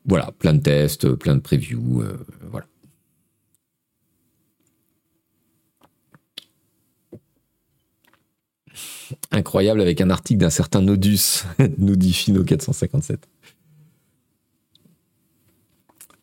[0.06, 2.02] Voilà, plein de tests, plein de previews,
[2.50, 2.66] voilà.
[9.48, 11.44] Incroyable avec un article d'un certain Nodus,
[11.78, 13.26] nous dit Fino 457.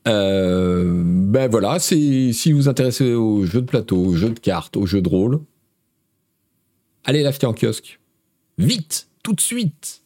[0.07, 4.78] Euh, ben voilà, si vous vous intéressez aux jeux de plateau, aux jeux de cartes,
[4.78, 5.41] aux jeux de rôle,
[7.03, 7.99] allez l'acheter en kiosque.
[8.59, 10.03] Vite, tout de suite.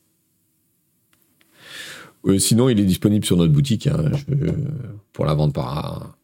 [2.24, 4.13] Euh, sinon, il est disponible sur notre boutique hein,
[5.11, 6.17] pour la vente par,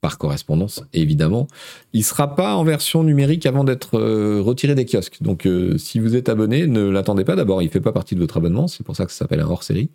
[0.00, 1.48] par correspondance, évidemment.
[1.92, 5.22] Il ne sera pas en version numérique avant d'être euh, retiré des kiosques.
[5.22, 7.34] Donc, si vous êtes abonné, ne l'attendez pas.
[7.34, 8.68] D'abord, il ne fait pas partie de votre abonnement.
[8.68, 9.90] C'est pour ça que ça s'appelle un hors-série.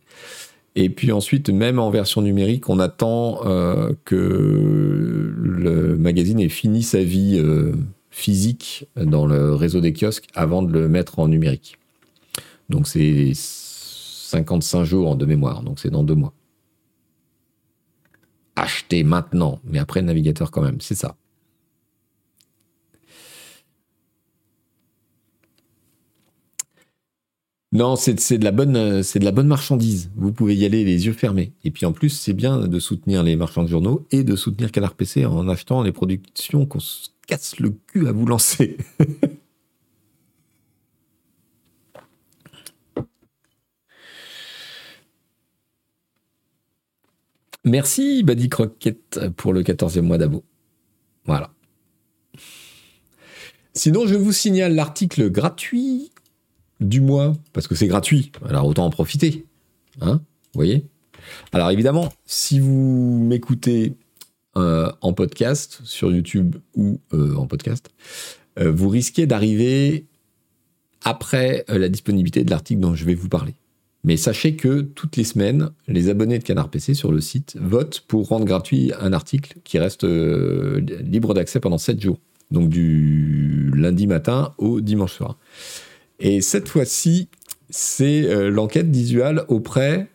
[0.76, 6.82] Et puis ensuite, même en version numérique, on attend euh, que le magazine ait fini
[6.82, 7.74] sa vie euh,
[8.10, 11.78] physique dans le réseau des kiosques avant de le mettre en numérique.
[12.70, 16.34] Donc c'est 55 jours de mémoire, donc c'est dans deux mois.
[18.62, 21.16] Achetez maintenant, mais après le navigateur quand même, c'est ça.
[27.72, 30.12] Non, c'est de la bonne, c'est de la bonne marchandise.
[30.16, 31.54] Vous pouvez y aller les yeux fermés.
[31.64, 34.72] Et puis en plus, c'est bien de soutenir les marchands de journaux et de soutenir
[34.72, 38.78] Canard PC en achetant les productions qu'on se casse le cul à vous lancer.
[47.64, 50.44] Merci Buddy Croquette pour le 14e mois d'abo.
[51.26, 51.54] Voilà.
[53.74, 56.12] Sinon, je vous signale l'article gratuit
[56.80, 59.46] du mois, parce que c'est gratuit, alors autant en profiter.
[60.02, 60.22] Hein
[60.54, 60.86] Vous voyez
[61.52, 63.94] Alors évidemment, si vous m'écoutez
[64.58, 67.90] euh, en podcast, sur YouTube ou euh, en podcast,
[68.60, 70.06] euh, vous risquez d'arriver
[71.04, 73.56] après la disponibilité de l'article dont je vais vous parler.
[74.04, 78.04] Mais sachez que toutes les semaines, les abonnés de Canard PC sur le site votent
[78.08, 82.20] pour rendre gratuit un article qui reste libre d'accès pendant 7 jours.
[82.50, 85.38] Donc du lundi matin au dimanche soir.
[86.20, 87.30] Et cette fois-ci,
[87.70, 90.10] c'est euh, l'enquête visuelle auprès,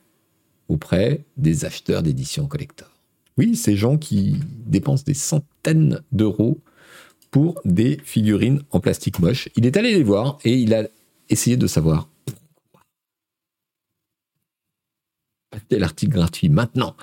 [0.69, 2.89] auprès des acheteurs d'éditions collector.
[3.39, 6.61] Oui, ces gens qui dépensent des centaines d'euros
[7.31, 9.49] pour des figurines en plastique moche.
[9.57, 10.85] Il est allé les voir et il a
[11.29, 12.83] essayé de savoir pourquoi.
[15.57, 16.95] Achetez l'article gratuit maintenant.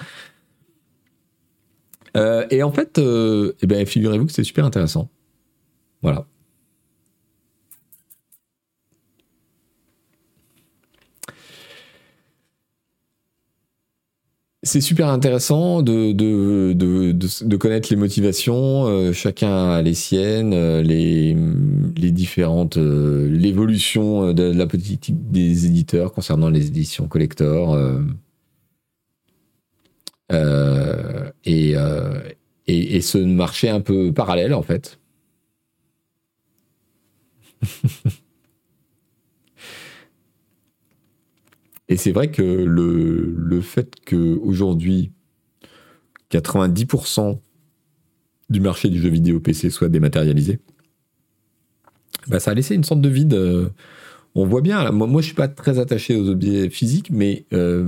[2.15, 5.09] Euh, et en fait, euh, eh ben, figurez-vous que c'est super intéressant.
[6.01, 6.27] Voilà.
[14.65, 21.35] C'est super intéressant de, de, de, connaître les motivations, euh, chacun a les siennes, les,
[21.97, 27.77] les différentes, l'évolution de la politique des éditeurs concernant les éditions collector.
[30.33, 31.75] Et,
[32.67, 34.99] et, et ce marché un peu parallèle en fait.
[41.89, 45.11] Et c'est vrai que le, le fait qu'aujourd'hui,
[46.31, 47.39] 90%
[48.49, 50.59] du marché du jeu vidéo PC soit dématérialisé,
[52.27, 53.33] bah ça a laissé une sorte de vide.
[53.33, 53.69] Euh,
[54.35, 57.83] on voit bien, moi, je suis pas très attaché aux objets physiques, mais euh,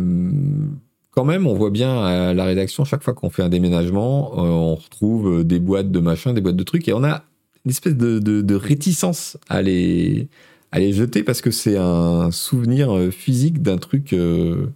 [1.16, 4.41] quand même, on voit bien à la rédaction, chaque fois qu'on fait un déménagement, euh,
[4.41, 7.24] on retrouve des boîtes de machin, des boîtes de trucs, et on a
[7.63, 10.28] une espèce de, réticence à les,
[10.72, 14.68] à les jeter parce que c'est un souvenir euh, physique d'un truc euh,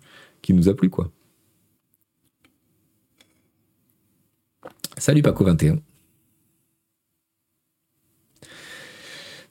[0.41, 1.11] qui nous a plu, quoi.
[4.97, 5.77] Salut Paco21.
[5.77, 5.88] Ce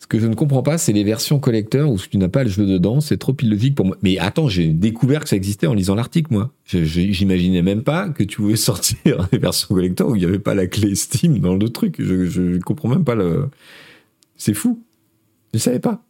[0.09, 2.64] que je ne comprends pas, c'est les versions collecteurs où tu n'as pas le jeu
[2.64, 3.96] dedans, c'est trop illogique pour moi.
[4.02, 6.54] Mais attends, j'ai découvert que ça existait en lisant l'article, moi.
[6.64, 10.54] J'imaginais même pas que tu pouvais sortir des versions collector où il n'y avait pas
[10.54, 11.96] la clé Steam dans le truc.
[11.98, 13.48] Je, ne comprends même pas le.
[14.36, 14.82] C'est fou.
[15.52, 16.02] Je savais pas.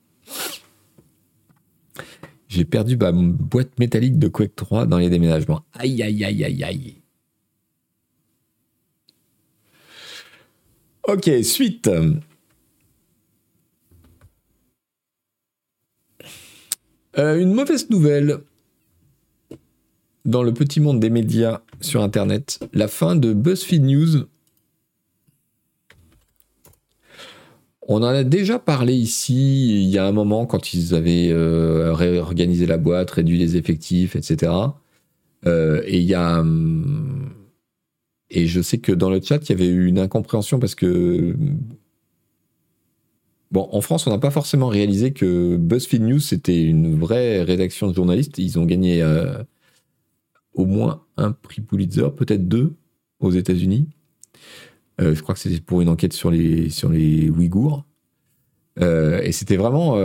[2.48, 5.62] J'ai perdu ma boîte métallique de Quake 3 dans les déménagements.
[5.74, 6.94] Aïe, aïe, aïe, aïe, aïe.
[11.08, 11.90] Ok, suite.
[17.18, 18.38] Euh, une mauvaise nouvelle
[20.24, 24.26] dans le petit monde des médias sur Internet, la fin de BuzzFeed News.
[27.88, 31.92] On en a déjà parlé ici il y a un moment quand ils avaient euh,
[31.94, 34.52] réorganisé la boîte, réduit les effectifs, etc.
[35.46, 37.30] Euh, et il y a hum,
[38.30, 41.34] et je sais que dans le chat il y avait eu une incompréhension parce que
[43.50, 47.88] Bon, en France, on n'a pas forcément réalisé que BuzzFeed News, c'était une vraie rédaction
[47.88, 48.36] de journalistes.
[48.38, 49.42] Ils ont gagné euh,
[50.52, 52.74] au moins un prix Pulitzer, peut-être deux,
[53.20, 53.88] aux États-Unis.
[55.00, 57.84] Euh, je crois que c'était pour une enquête sur les, sur les Ouïghours.
[58.80, 59.96] Euh, et c'était vraiment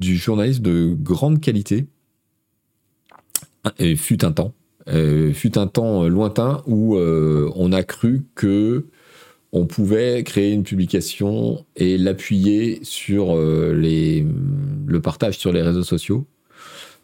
[0.00, 1.86] du journalisme de grande qualité.
[3.78, 4.52] Et fut un temps.
[5.32, 8.88] fut un temps lointain où on a cru que
[9.54, 16.26] on pouvait créer une publication et l'appuyer sur euh, le partage sur les réseaux sociaux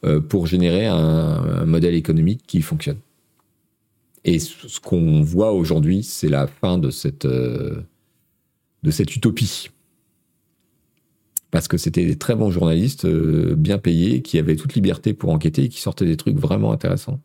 [0.04, 2.98] euh, pour générer un, modèle économique qui fonctionne.
[4.24, 7.82] Et ce qu'on voit aujourd'hui, c'est la fin de cette, euh,
[8.82, 9.70] de cette utopie.
[11.52, 15.64] Parce que c'était des très bons journalistes, bien payés, qui avaient toute liberté pour enquêter
[15.64, 17.20] et qui sortaient des trucs vraiment intéressants.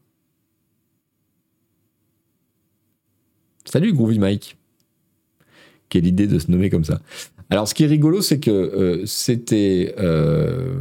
[3.65, 4.55] Salut Groovy Mike
[5.89, 7.01] quelle idée de se nommer comme ça.
[7.49, 10.75] Alors, ce qui est rigolo, c'est que euh, c'était euh,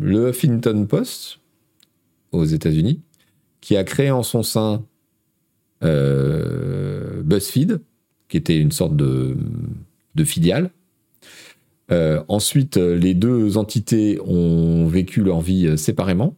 [0.00, 1.40] le Huffington Post
[2.32, 3.00] aux États-Unis
[3.60, 4.84] qui a créé en son sein
[5.82, 7.80] euh, BuzzFeed,
[8.28, 9.36] qui était une sorte de,
[10.14, 10.70] de filiale.
[12.28, 16.36] ensuite, les deux entités ont vécu leur vie séparément.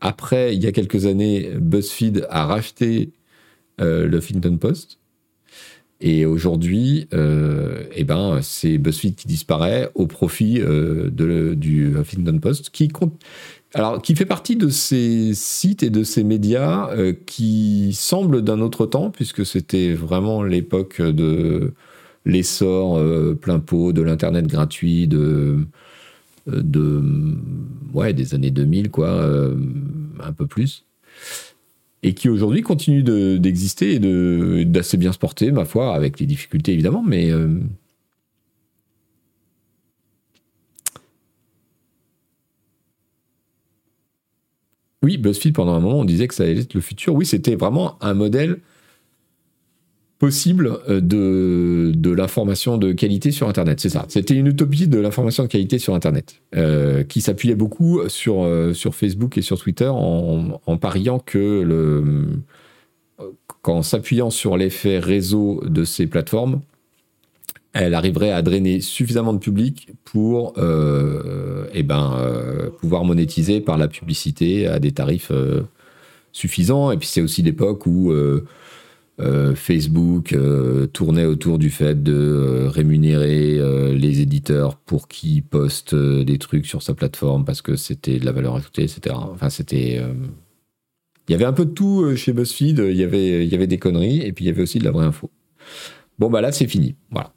[0.00, 3.10] Après, il y a quelques années, BuzzFeed a racheté
[3.78, 4.99] le Huffington Post
[6.00, 12.38] et aujourd'hui, euh, eh ben, c'est BuzzFeed qui disparaît au profit euh, de, du Huffington
[12.38, 13.20] Post, qui compte,
[13.74, 18.60] alors, qui fait partie de ces sites et de ces médias euh, qui semblent d'un
[18.60, 21.74] autre temps, puisque c'était vraiment l'époque de
[22.24, 23.00] l'essor
[23.36, 25.66] plein pot de l'internet gratuit, de,
[26.46, 27.02] de
[27.92, 29.24] ouais, des années 2000, quoi,
[30.22, 30.84] un peu plus
[32.02, 33.02] et qui aujourd'hui continue
[33.38, 37.60] d'exister et d'assez bien se porter, ma foi, avec les difficultés évidemment, mais euh,
[45.02, 47.14] oui, BuzzFeed pendant un moment on disait que ça allait être le futur.
[47.14, 48.60] Oui, c'était vraiment un modèle
[50.20, 53.80] possible euh, de, de l'information de qualité sur Internet.
[53.80, 54.04] C'est ça.
[54.08, 58.74] C'était une utopie de l'information de qualité sur Internet, euh, qui s'appuyait beaucoup sur, euh,
[58.74, 62.26] sur Facebook et sur Twitter en, pariant que le,
[63.62, 66.60] qu'en s'appuyant sur l'effet réseau de ces plateformes,
[67.72, 72.16] elle arriverait à drainer suffisamment de public pour eh ben,
[72.80, 75.30] pouvoir monétiser par la publicité à des tarifs
[76.32, 76.90] suffisants.
[76.90, 78.12] Et puis c'est aussi l'époque où
[79.20, 83.58] euh, Facebook euh, tournait autour du fait de euh, rémunérer
[83.94, 88.32] les éditeurs pour qu'ils postent des trucs sur sa plateforme parce que c'était de la
[88.32, 89.14] valeur ajoutée, etc.
[89.18, 90.00] Enfin, c'était.
[91.28, 92.78] Il y avait un peu de tout chez BuzzFeed.
[92.78, 94.84] Il y avait, il y avait des conneries et puis il y avait aussi de
[94.84, 95.30] la vraie info.
[96.18, 96.96] Bon, bah là, c'est fini.
[97.10, 97.32] Voilà.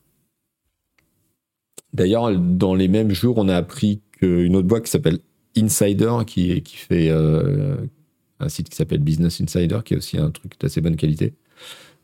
[1.93, 5.19] D'ailleurs, dans les mêmes jours, on a appris qu'une autre boîte qui s'appelle
[5.55, 10.53] Insider, qui, qui fait un site qui s'appelle Business Insider, qui est aussi un truc
[10.59, 11.33] d'assez bonne qualité,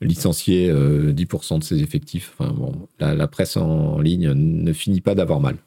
[0.01, 2.33] licencier 10% euh, de ses effectifs.
[2.37, 5.57] Enfin, bon, la, presse en ligne ne finit pas d'avoir mal.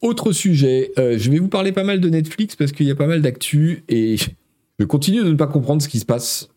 [0.00, 2.96] Autre sujet, euh, je vais vous parler pas mal de Netflix parce qu'il y a
[2.96, 6.48] pas mal d'actu et je continue de ne pas comprendre ce qui se passe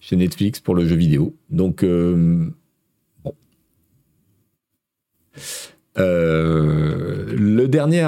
[0.00, 1.36] chez Netflix pour le jeu vidéo.
[1.50, 2.50] Donc, euh,
[3.22, 3.32] bon.
[5.98, 8.02] Euh, le dernier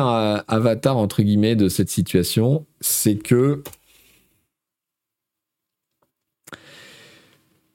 [0.48, 3.62] avatar, entre guillemets, de cette situation, c'est que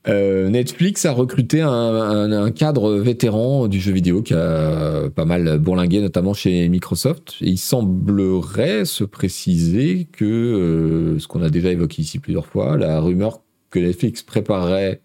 [0.10, 6.02] euh, Netflix a recruté un, cadre vétéran du jeu vidéo qui a pas mal bourlingué,
[6.02, 7.36] notamment chez Microsoft.
[7.40, 13.00] Il semblerait se préciser que, euh, ce qu'on a déjà évoqué ici plusieurs fois, la
[13.00, 15.02] rumeur que Netflix préparerait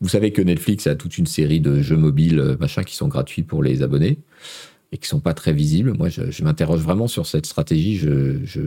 [0.00, 3.08] vous savez que Netflix a toute une série de jeux mobiles, euh, machin, qui sont
[3.08, 4.18] gratuits pour les abonnés
[4.92, 5.92] et qui sont pas très visibles.
[5.96, 7.96] Moi, je, m'interroge vraiment sur cette stratégie.
[7.96, 8.60] Je, je,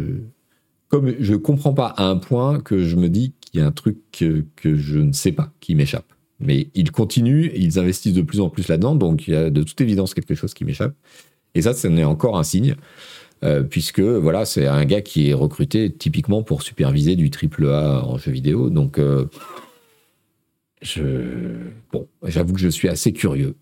[0.88, 3.72] comme je comprends pas à un point que je me dis qu'il y a un
[3.72, 6.06] truc que, je ne sais pas, qui m'échappe.
[6.40, 9.64] Mais ils continuent, ils investissent de plus en plus là-dedans, donc il y a de
[9.64, 10.96] toute évidence quelque chose qui m'échappe.
[11.56, 12.76] Et ça, c'en est encore un signe,
[13.44, 18.04] euh, puisque voilà, c'est un gars qui est recruté typiquement pour superviser du triple A
[18.06, 18.70] en jeu vidéo.
[18.70, 19.26] Donc, euh,
[20.82, 23.56] je, bon, j'avoue que je suis assez curieux.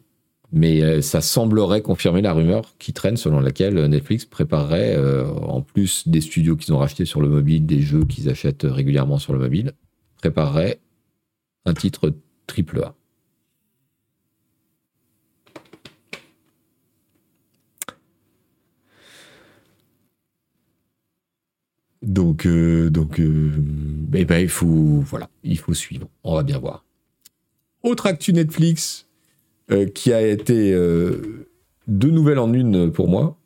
[0.52, 5.62] Mais euh, ça semblerait confirmer la rumeur qui traîne selon laquelle Netflix préparerait, euh, en
[5.62, 9.34] plus des studios qu'ils ont rachetés sur le mobile, des jeux qu'ils achètent régulièrement sur
[9.34, 9.74] le mobile,
[10.18, 10.80] préparerait
[11.66, 12.14] un titre
[12.48, 12.96] triple A.
[22.02, 26.08] Donc, euh, donc eh ben, il faut, voilà, il faut suivre.
[26.24, 26.86] On va bien voir.
[27.84, 29.08] Autre actu Netflix
[29.72, 31.48] euh, qui a été euh,
[31.88, 33.38] deux nouvelles en une pour moi.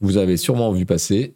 [0.00, 1.34] Vous avez sûrement vu passer.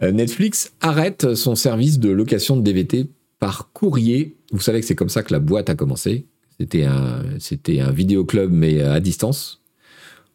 [0.00, 3.08] Netflix arrête son service de location de DVD
[3.38, 4.36] par courrier.
[4.50, 6.26] Vous savez que c'est comme ça que la boîte a commencé.
[6.58, 9.62] C'était un, c'était un vidéoclub, mais à distance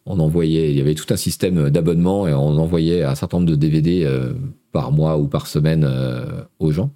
[0.07, 3.49] on envoyait, il y avait tout un système d'abonnement et on envoyait un certain nombre
[3.49, 4.33] de DVD euh,
[4.71, 6.91] par mois ou par semaine euh, aux gens.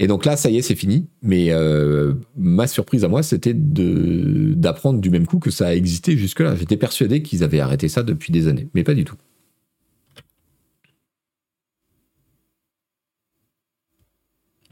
[0.00, 1.06] Et donc là, ça y est, c'est fini.
[1.22, 6.16] Mais euh, ma surprise à moi, c'était d'apprendre du même coup que ça a existé
[6.16, 6.56] jusque-là.
[6.56, 9.16] J'étais persuadé qu'ils avaient arrêté ça depuis des années, mais pas du tout.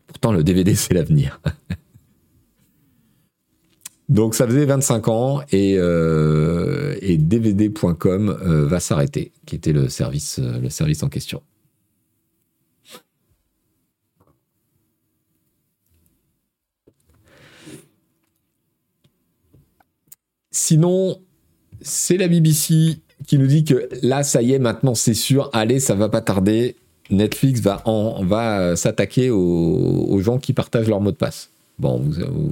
[0.07, 1.43] Pourtant, le DVD, c'est l'avenir.
[4.09, 9.91] Donc ça faisait 25 ans et, euh, et DVD.com euh, va s'arrêter, qui était le
[9.91, 11.43] service, le service en question.
[20.61, 21.21] Sinon,
[21.81, 22.99] c'est la BBC
[23.29, 26.21] qui nous dit que là, ça y est, maintenant c'est sûr, allez, ça va pas
[26.21, 26.75] tarder.
[27.11, 27.83] Netflix va,
[28.23, 31.51] va s'attaquer aux gens qui partagent leur mot de passe.
[31.79, 32.03] Bon,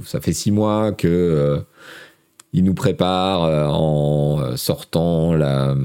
[0.05, 1.59] ça fait six mois que euh,
[2.53, 5.75] nous prépare euh, en sortant la,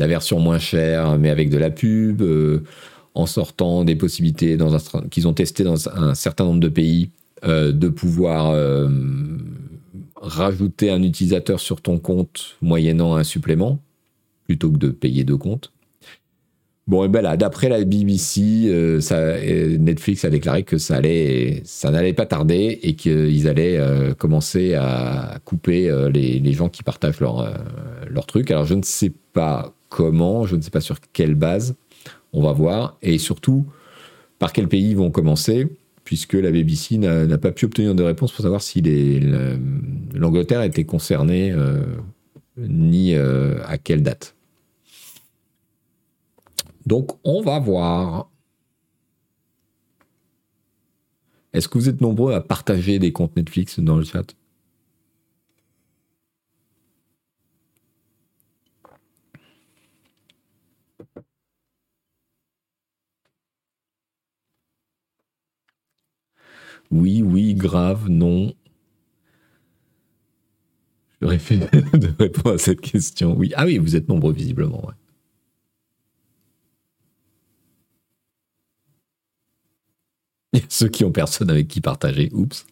[0.00, 2.64] version moins chère, mais avec de la pub, euh,
[3.14, 4.58] en sortant des possibilités
[5.12, 7.10] qu'ils ont testé dans un certain nombre de pays
[7.44, 8.52] de pouvoir
[10.20, 13.78] rajouter un utilisateur sur ton compte moyennant un supplément
[14.44, 15.72] plutôt que de payer deux comptes.
[16.88, 21.90] Bon, et ben là, d'après la BBC, euh, Netflix a déclaré que ça allait, ça
[21.90, 27.20] n'allait pas tarder et qu'ils allaient euh, commencer à couper euh, les, gens qui partagent
[27.20, 27.46] leur,
[28.08, 28.50] leur truc.
[28.50, 31.74] Alors, je ne sais pas comment, je ne sais pas sur quelle base,
[32.32, 33.66] on va voir, et surtout
[34.38, 35.66] par quel pays ils vont commencer,
[36.08, 38.80] puisque la BBC n'a pas pu obtenir de réponse pour savoir si
[40.14, 41.54] l'Angleterre était concernée
[42.56, 44.34] ni à quelle date.
[46.86, 48.30] Donc, on va voir.
[51.52, 54.34] Est-ce que vous êtes nombreux à partager des comptes Netflix dans le chat?
[66.90, 68.54] Oui, oui, grave, non.
[71.20, 71.58] J'aurais fait
[71.96, 73.36] de répondre à cette question.
[73.36, 73.52] Oui.
[73.56, 74.86] Ah oui, vous êtes nombreux visiblement.
[74.86, 74.94] Ouais.
[80.68, 82.30] ceux qui ont personne avec qui partager.
[82.32, 82.66] Oups.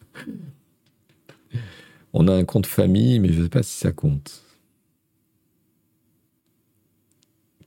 [2.12, 4.42] On a un compte famille, mais je ne sais pas si ça compte.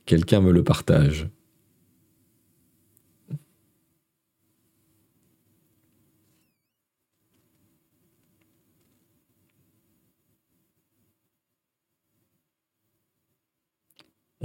[0.06, 1.30] Quelqu'un me le partage.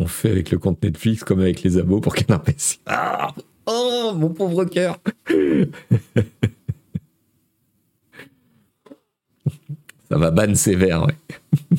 [0.04, 2.76] On fait avec le compte Netflix comme avec les abos pour qu'un PC.
[2.84, 3.32] Ah
[3.64, 4.98] Oh, mon pauvre cœur.
[10.10, 11.14] Ça va ban sévère, ouais.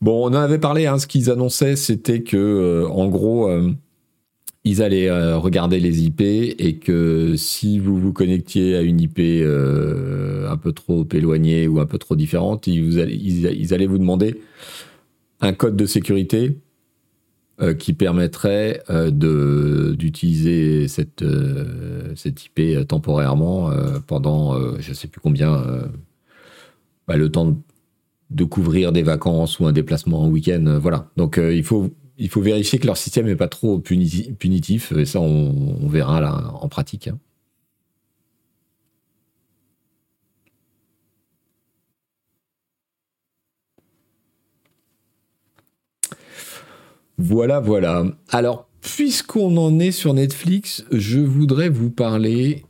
[0.00, 3.70] bon, on en avait parlé, hein, ce qu'ils annonçaient, c'était que, euh, en gros, euh,
[4.64, 9.20] ils allaient euh, regarder les IP et que si vous vous connectiez à une IP
[9.20, 12.98] un peu trop éloignée ou un peu trop différente, ils
[13.72, 14.40] allaient vous demander
[15.40, 16.58] un code de sécurité
[17.60, 19.10] euh, qui permettrait euh,
[19.92, 23.70] d'utiliser cette euh, IP temporairement
[24.06, 25.90] pendant je sais plus combien
[27.06, 27.56] bah, le temps
[28.30, 32.40] de, couvrir des vacances ou un déplacement en week-end voilà donc il faut il faut
[32.40, 37.08] vérifier que leur système n'est pas trop punitif et ça on, verra là en pratique
[37.08, 37.18] hein.
[47.18, 48.04] Voilà, voilà.
[48.30, 52.64] Alors, puisqu'on en est sur Netflix, je voudrais vous parler.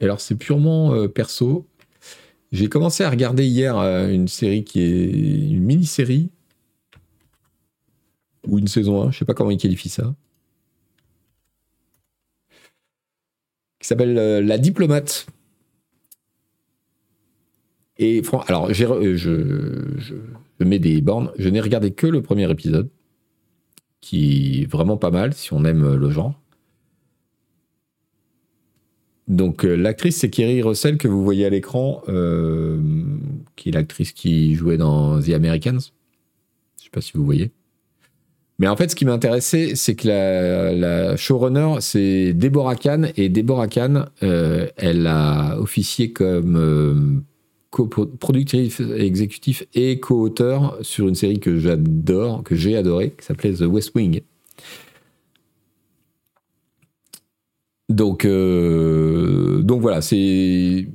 [0.00, 1.66] Alors, c'est purement euh, perso.
[2.52, 5.10] J'ai commencé à regarder hier euh, une série qui est
[5.50, 6.30] une mini-série
[8.46, 10.14] ou une saison 1, je sais pas comment ils qualifient ça.
[13.80, 15.26] Qui s'appelle euh, La Diplomate.
[17.98, 18.84] Et alors, je,
[20.60, 21.32] mets des bornes.
[21.36, 22.88] Je n'ai regardé que le premier épisode,
[24.00, 26.34] qui est vraiment pas mal si on aime le genre.
[29.28, 32.78] Donc euh, l'actrice c'est Kerry Russell que vous voyez à l'écran, euh,
[33.56, 35.80] qui est l'actrice qui jouait dans The Americans.
[36.78, 37.52] Je sais pas si vous voyez.
[38.60, 43.12] Mais en fait, ce qui m'intéressait, c'est que la, showrunner, c'est Deborah Kahn.
[43.16, 47.22] Et Deborah Kahn, euh, elle a officié comme
[47.86, 53.62] productrice exécutif et co-auteur sur une série que j'adore, que j'ai adoré, qui s'appelait The
[53.62, 54.22] West Wing.
[57.88, 60.88] Donc, euh, donc voilà, c'est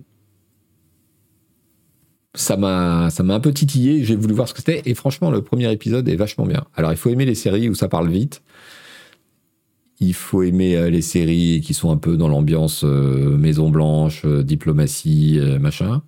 [2.36, 4.04] ça m'a ça m'a un peu titillé.
[4.04, 6.66] J'ai voulu voir ce que c'était et franchement, le premier épisode est vachement bien.
[6.76, 8.44] Alors, il faut aimer les séries où ça parle vite.
[10.00, 14.26] Il faut aimer euh, les séries qui sont un peu dans l'ambiance euh, Maison Blanche,
[14.26, 16.04] diplomatie, machin.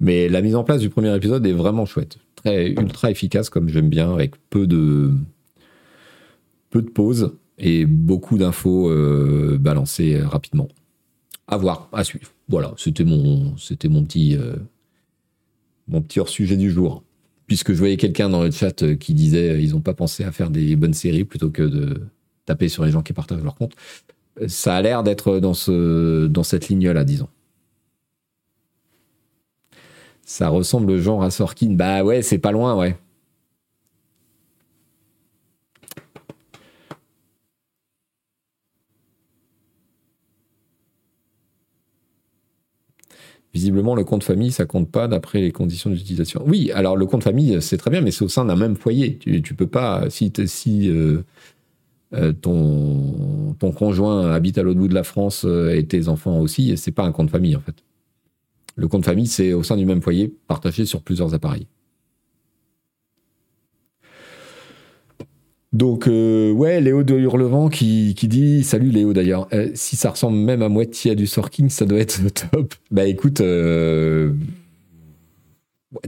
[0.00, 3.88] Mais la mise en place du premier épisode est vraiment chouette, ultra efficace comme j'aime
[3.88, 5.12] bien, avec peu de
[6.70, 10.68] peu de pauses et beaucoup d'infos euh, balancées rapidement.
[11.48, 12.28] À voir, à suivre.
[12.48, 14.56] Voilà, c'était mon, mon petit, euh,
[16.00, 17.02] petit hors sujet du jour.
[17.46, 20.32] Puisque je voyais quelqu'un dans le chat euh, qui disait ils n'ont pas pensé à
[20.32, 22.02] faire des bonnes séries plutôt que de
[22.44, 23.72] taper sur les gens qui partagent leur compte.
[24.48, 27.28] Ça a l'air d'être dans ce, dans cette ligne-là, disons.
[30.26, 31.70] Ça ressemble au genre à Sorkin.
[31.72, 32.98] Bah ouais, c'est pas loin, ouais.
[43.54, 46.42] Visiblement, le compte famille, ça compte pas d'après les conditions d'utilisation.
[46.46, 49.16] Oui, alors le compte famille, c'est très bien, mais c'est au sein d'un même foyer.
[49.18, 50.30] Tu, tu peux pas, si,
[50.90, 51.22] euh,
[52.14, 56.40] euh, ton, ton conjoint habite à l'autre bout de la France euh, et tes enfants
[56.40, 57.85] aussi, c'est pas un compte famille en fait.
[58.76, 61.66] Le compte famille, c'est au sein du même foyer, partagé sur plusieurs appareils.
[65.72, 69.48] Donc, euh, ouais, Léo de Hurlevent qui, qui dit Salut Léo d'ailleurs.
[69.52, 72.20] Euh, si ça ressemble même à moitié à du Sorking, ça doit être
[72.50, 72.74] top.
[72.90, 74.32] Bah écoute, euh,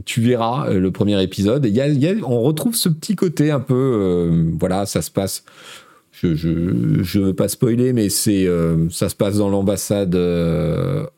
[0.05, 1.65] tu verras le premier épisode.
[1.65, 4.53] Y a, on retrouve ce petit côté un peu.
[4.59, 5.43] voilà, ça se passe.
[6.21, 8.47] Je ne veux pas spoiler, mais c'est
[8.89, 10.17] ça se passe dans l'ambassade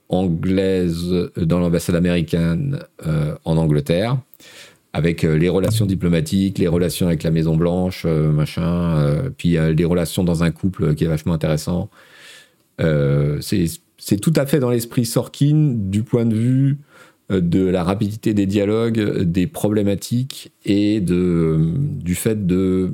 [0.10, 2.80] anglaise, dans l'ambassade américaine
[3.46, 4.18] en Angleterre
[4.94, 9.58] avec euh, les relations diplomatiques, les relations avec la Maison Blanche, euh, machin, euh, puis
[9.76, 11.90] les relations dans un couple qui est vachement intéressant.
[12.80, 16.78] c'est tout à fait dans l'esprit Sorkin du point de vue
[17.30, 22.94] de la rapidité des dialogues, des problématiques et de, du fait de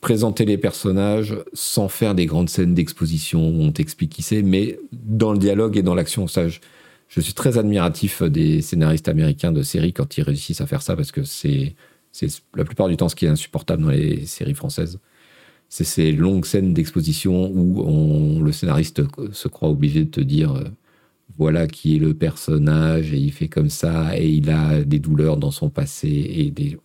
[0.00, 4.78] présenter les personnages sans faire des grandes scènes d'exposition où on t'explique qui c'est, mais
[4.92, 6.26] dans le dialogue et dans l'action.
[6.26, 10.94] Je suis très admiratif des scénaristes américains de séries quand ils réussissent à faire ça
[10.94, 11.74] parce que c'est
[12.54, 14.98] la plupart du temps ce qui est insupportable dans les séries françaises.
[15.68, 20.64] C'est ces longues scènes d'exposition où le scénariste se croit obligé de te dire euh,
[21.36, 25.36] voilà qui est le personnage et il fait comme ça et il a des douleurs
[25.36, 26.78] dans son passé et des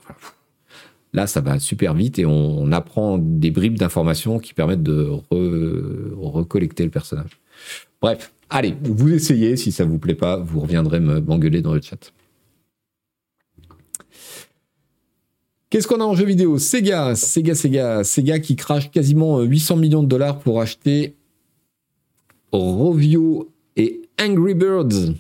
[1.14, 6.84] là ça va super vite et on, apprend des bribes d'informations qui permettent de recollecter
[6.84, 7.39] le personnage.
[8.01, 9.57] Bref, Allez, vous essayez.
[9.57, 12.14] Si ça vous plaît pas, vous reviendrez m'engueuler dans le chat.
[15.72, 16.59] Qu'est-ce qu'on a en jeu vidéo?
[16.59, 21.16] Sega, Sega, Sega, Sega qui crache quasiment 800 millions de dollars pour acheter
[22.51, 25.16] Rovio et Angry Birds.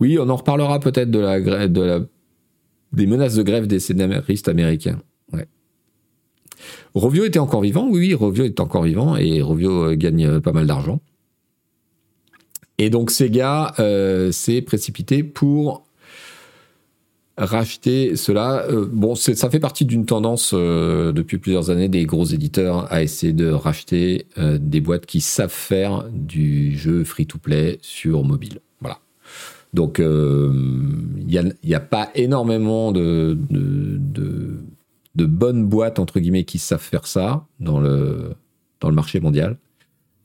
[0.00, 5.00] Oui, on en reparlera peut-être des menaces de grève des scénaristes américains.
[6.94, 10.40] Rovio était encore vivant, oui, oui, Rovio est encore vivant et Rovio euh, gagne euh,
[10.40, 11.00] pas mal d'argent.
[12.78, 15.84] Et donc Sega euh, s'est précipité pour
[17.36, 18.66] racheter cela.
[18.92, 23.50] bon, ça fait partie d'une tendance depuis plusieurs années des gros éditeurs à essayer de
[23.50, 28.60] racheter des boîtes qui savent faire du jeu free-to-play sur mobile.
[29.72, 33.38] Donc, il n'y a, a, pas énormément de,
[35.14, 38.34] bonnes boîtes, entre guillemets, qui savent faire ça dans le,
[38.84, 39.58] marché mondial.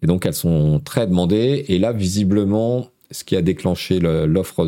[0.02, 1.66] Et donc, elles sont très demandées.
[1.68, 4.66] Et là, visiblement, ce qui a déclenché l'offre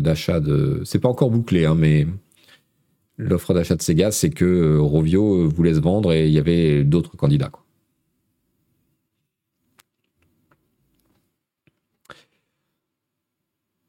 [0.00, 0.82] d'achat de.
[0.84, 2.06] C'est pas encore bouclé, hein, mais
[3.16, 6.84] l'offre d'achat de Sega, c'est que euh, Rovio voulait se vendre et il y avait
[6.84, 7.50] d'autres candidats.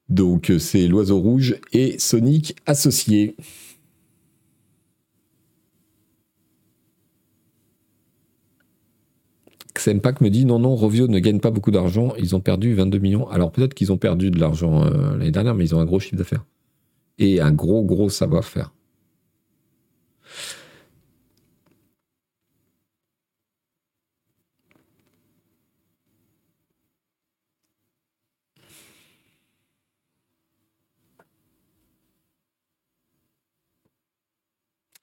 [0.10, 3.36] Donc, c'est l'oiseau rouge et Sonic associés.
[9.88, 12.14] Impact me dit non, non, Rovio ne gagne pas beaucoup d'argent.
[12.18, 13.30] Ils ont perdu 22 millions.
[13.30, 15.99] Alors peut-être qu'ils ont perdu de l'argent euh, l'année dernière, mais ils ont un gros
[15.99, 16.45] chiffre d'affaires.
[17.20, 18.74] Et un gros, gros savoir-faire.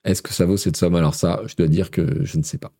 [0.04, 0.94] Est-ce que ça vaut cette somme?
[0.94, 2.72] Alors ça, je dois dire que je ne sais pas.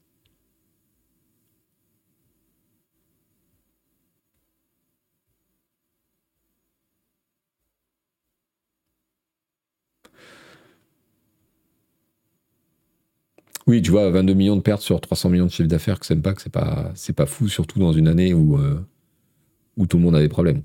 [13.67, 16.17] Oui, tu vois, 22 millions de pertes sur 300 millions de chiffre d'affaires, que c'est
[16.17, 16.43] pas que
[16.95, 18.81] c'est pas fou, surtout dans une année où euh,
[19.77, 20.63] où tout le monde a des problèmes.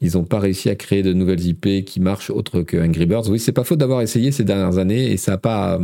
[0.00, 3.28] Ils n'ont pas réussi à créer de nouvelles IP qui marchent autre que Angry Birds.
[3.30, 5.80] Oui, c'est pas faute d'avoir essayé ces dernières années et ça n'a pas,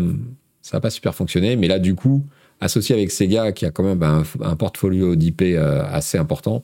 [0.60, 1.56] ça a pas super fonctionné.
[1.56, 2.26] Mais là, du coup,
[2.60, 6.62] associé avec Sega, qui a quand même un, portfolio d'IP euh, assez important,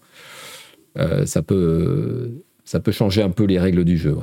[0.99, 4.17] euh, ça, peut, ça peut changer un peu les règles du jeu.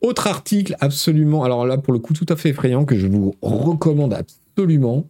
[0.00, 3.34] Autre article absolument, alors là pour le coup tout à fait effrayant que je vous
[3.42, 5.06] recommande absolument,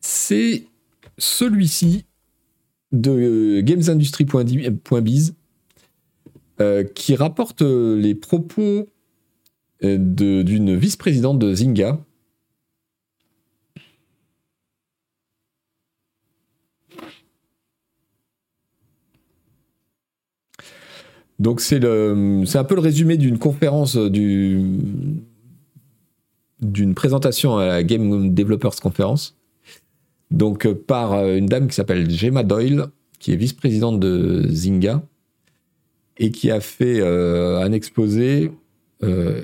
[0.00, 0.64] c'est
[1.18, 2.04] celui-ci
[2.92, 5.34] de gamesindustry.biz
[6.60, 8.88] euh, qui rapporte euh, les propos
[9.82, 11.98] euh, d'une vice-présidente de Zynga.
[21.38, 25.24] Donc c'est un peu le résumé d'une conférence d'une
[26.94, 29.36] présentation à la Game Developers Conference
[30.32, 32.86] donc euh, par euh, une dame qui s'appelle Gemma Doyle,
[33.18, 35.02] qui est vice-présidente de Zynga,
[36.16, 38.50] et qui a fait euh, un exposé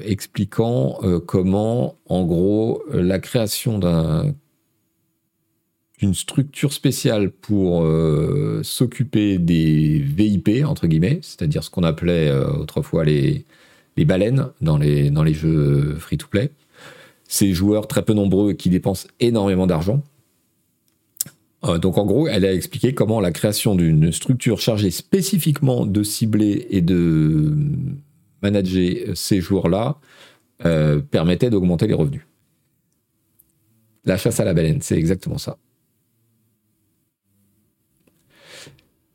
[0.07, 3.81] expliquant comment, en gros, la création
[5.99, 7.85] d'une structure spéciale pour
[8.63, 13.45] s'occuper des VIP, entre guillemets, c'est-à-dire ce qu'on appelait autrefois les,
[13.97, 16.53] baleines dans les, dans les jeux free-to-play.
[17.27, 20.05] Ces joueurs très peu nombreux qui dépensent énormément d'argent,
[21.63, 26.67] donc en gros, elle a expliqué comment la création d'une structure chargée spécifiquement de cibler
[26.71, 27.53] et de
[28.43, 29.99] manager ces jours-là
[30.65, 32.23] euh, permettait d'augmenter les revenus.
[34.05, 35.59] La chasse à la baleine, c'est exactement ça.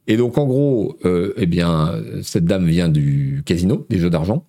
[0.07, 4.45] Et donc en gros, euh, eh bien, cette dame vient du casino, des jeux d'argent.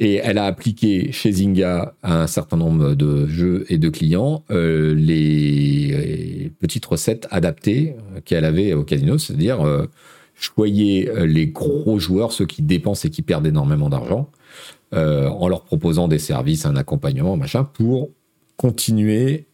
[0.00, 4.42] Et elle a appliqué chez Zynga à un certain nombre de jeux et de clients
[4.50, 9.86] euh, les petites recettes adaptées qu'elle avait au casino, c'est-à-dire euh,
[10.34, 14.30] choyer euh, les gros joueurs, ceux qui dépensent et qui perdent énormément d'argent,
[14.92, 18.10] en leur proposant des services, un accompagnement, machin, pour
[18.56, 19.46] continuer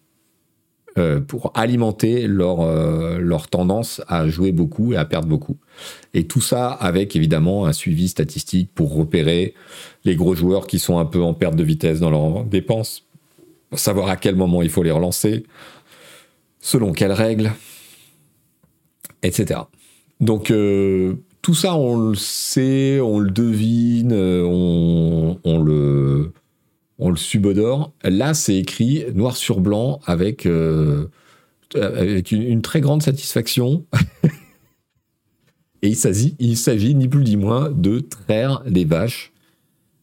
[1.00, 5.56] euh, pour alimenter leur, euh, leur tendance à jouer beaucoup et à perdre beaucoup.
[6.14, 9.54] Et tout ça avec évidemment un suivi statistique pour repérer
[10.04, 13.04] les gros joueurs qui sont un peu en perte de vitesse dans leurs dépenses,
[13.72, 15.44] savoir à quel moment il faut les relancer,
[16.60, 17.52] selon quelles règles,
[19.22, 19.60] etc.
[20.20, 26.32] Donc euh, tout ça, on le sait, on le devine, on le
[27.00, 27.92] on le subodore.
[28.04, 31.06] Là, c'est écrit noir sur blanc avec, euh,
[31.74, 33.84] une, très grande satisfaction.
[35.82, 39.32] Et il s'agit, ni plus ni moins de traire les vaches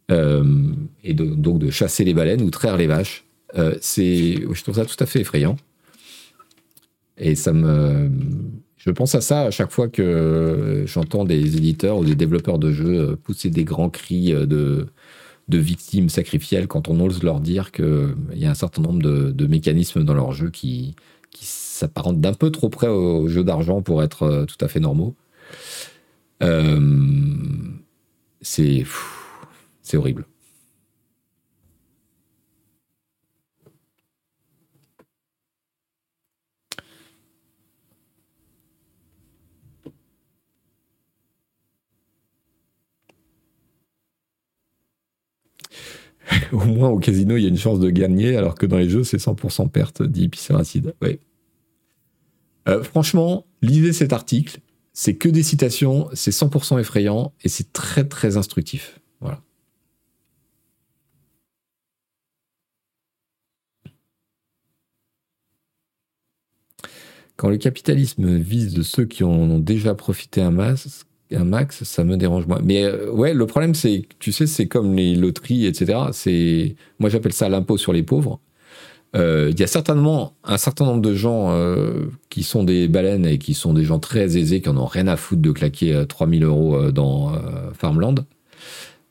[0.09, 0.71] euh,
[1.03, 3.25] et donc de chasser les baleines ou traire les vaches.
[3.59, 5.55] Euh, je trouve ça tout à fait effrayant.
[7.19, 8.09] Et ça me,
[8.77, 12.71] je pense à ça à chaque fois que j'entends des éditeurs ou des développeurs de
[12.71, 14.87] jeux pousser des grands cris de
[15.47, 19.47] de victimes sacrificielles quand on ose leur dire qu'il y a un certain nombre de,
[19.47, 20.95] mécanismes dans leur jeu qui,
[21.31, 24.79] qui s'apparentent d'un peu trop près au jeu d'argent pour être euh, tout à fait
[24.79, 25.15] normaux.
[26.43, 26.79] Euh,
[28.41, 28.85] c'est
[29.93, 30.25] horrible.
[46.51, 48.89] Au moins au casino, il y a une chance de gagner, alors que dans les
[48.89, 50.93] jeux, c'est 100% perte, dit Pisseracide.
[51.01, 51.19] Ouais.
[52.67, 54.59] Euh, franchement, lisez cet article.
[54.93, 58.99] C'est que des citations, c'est 100% effrayant et c'est très très instructif.
[59.21, 59.41] Voilà.
[67.35, 71.05] Quand le capitalisme vise ceux qui en ont déjà profité un masse,
[71.35, 72.61] un max, ça me dérange moins.
[72.63, 75.99] Mais euh, ouais, le problème, c'est, tu sais, c'est comme les loteries, etc.
[76.11, 78.39] C'est, moi, j'appelle ça l'impôt sur les pauvres.
[79.15, 83.25] Euh, il y a certainement un certain nombre de gens euh, qui sont des baleines
[83.25, 86.03] et qui sont des gens très aisés, qui en ont rien à foutre de claquer
[86.07, 87.31] 3000 euros dans
[87.73, 88.25] Farmland.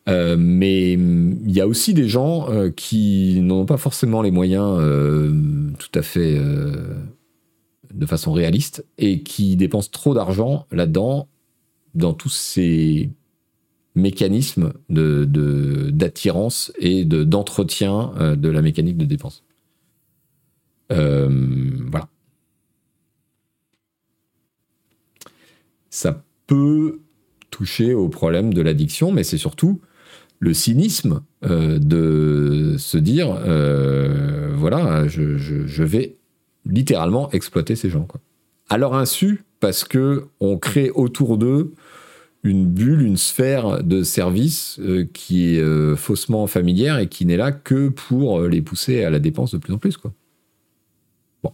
[0.06, 4.78] mais il y a aussi des gens qui n'ont pas forcément les moyens
[5.78, 6.38] tout à fait
[7.94, 11.26] de façon réaliste et qui dépensent trop d'argent là-dedans
[11.96, 13.10] dans tous ces
[13.96, 19.42] mécanismes d'attirance et de, d'entretien euh, de la mécanique de dépense.
[20.92, 21.28] Euh,
[21.90, 22.08] voilà.
[25.90, 27.00] Ça peut
[27.50, 29.80] toucher au problème de l'addiction, mais c'est surtout
[30.38, 33.28] le cynisme euh, de se dire,
[34.54, 36.18] voilà, je, je, vais
[36.66, 38.04] littéralement exploiter ces gens.
[38.04, 38.20] Quoi.
[38.68, 41.72] À leur insu, parce que on crée autour d'eux
[42.46, 47.36] une bulle, une sphère de service euh, qui est euh, faussement familière et qui n'est
[47.36, 49.96] là que pour euh, les pousser à la dépense de plus en plus.
[49.96, 50.12] Quoi.
[51.42, 51.52] Bon.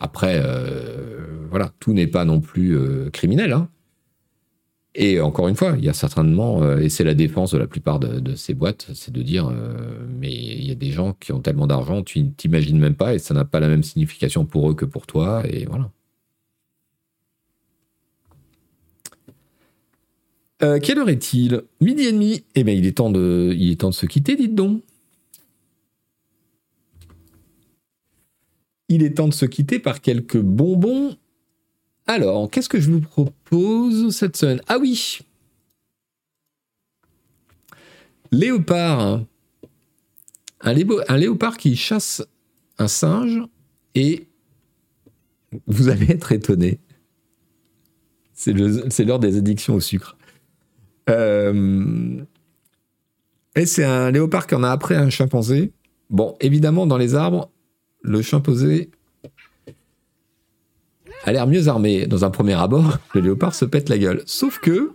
[0.00, 0.42] Après,
[1.50, 2.78] voilà, tout n'est pas non plus
[3.10, 3.52] criminel.
[3.52, 3.68] Hein.
[4.94, 8.00] Et encore une fois, il y a certainement, et c'est la défense de la plupart
[8.00, 9.48] de, ces boîtes, c'est de dire,
[10.08, 13.18] mais il y a des gens qui ont tellement d'argent, tu t'imagines même pas, et
[13.18, 15.90] ça n'a pas la même signification pour eux que pour toi, et voilà.
[20.62, 21.62] Euh, quelle heure est-il?
[21.80, 22.44] Midi et demi?
[22.54, 24.82] Eh bien, il est temps de, il est temps de se quitter, dites donc.
[28.88, 31.16] Il est temps de se quitter par quelques bonbons.
[32.10, 34.62] Alors, qu'est-ce que je vous propose cette semaine?
[34.66, 35.18] Ah oui
[38.32, 39.20] Léopard.
[40.62, 40.74] Un,
[41.08, 42.26] un léopard qui chasse
[42.78, 43.42] un singe
[43.94, 44.26] et
[45.66, 46.80] vous allez être étonné.
[48.32, 48.54] C'est
[49.04, 50.16] l'heure des addictions au sucre.
[51.10, 52.24] Euh,
[53.54, 55.72] et c'est un léopard qui en a après un chimpanzé.
[56.08, 57.50] Bon, évidemment, dans les arbres,
[58.00, 58.90] le chimpanzé
[61.24, 62.06] a l'air mieux armé.
[62.06, 64.22] Dans un premier abord, le léopard se pète la gueule.
[64.26, 64.92] Sauf que,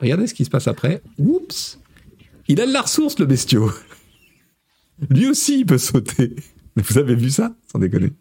[0.00, 1.02] regardez ce qui se passe après.
[1.18, 1.78] Oups
[2.48, 3.70] Il a de la ressource, le bestiau.
[5.10, 6.34] Lui aussi, il peut sauter.
[6.76, 7.54] Vous avez vu ça?
[7.70, 8.12] Sans déconner.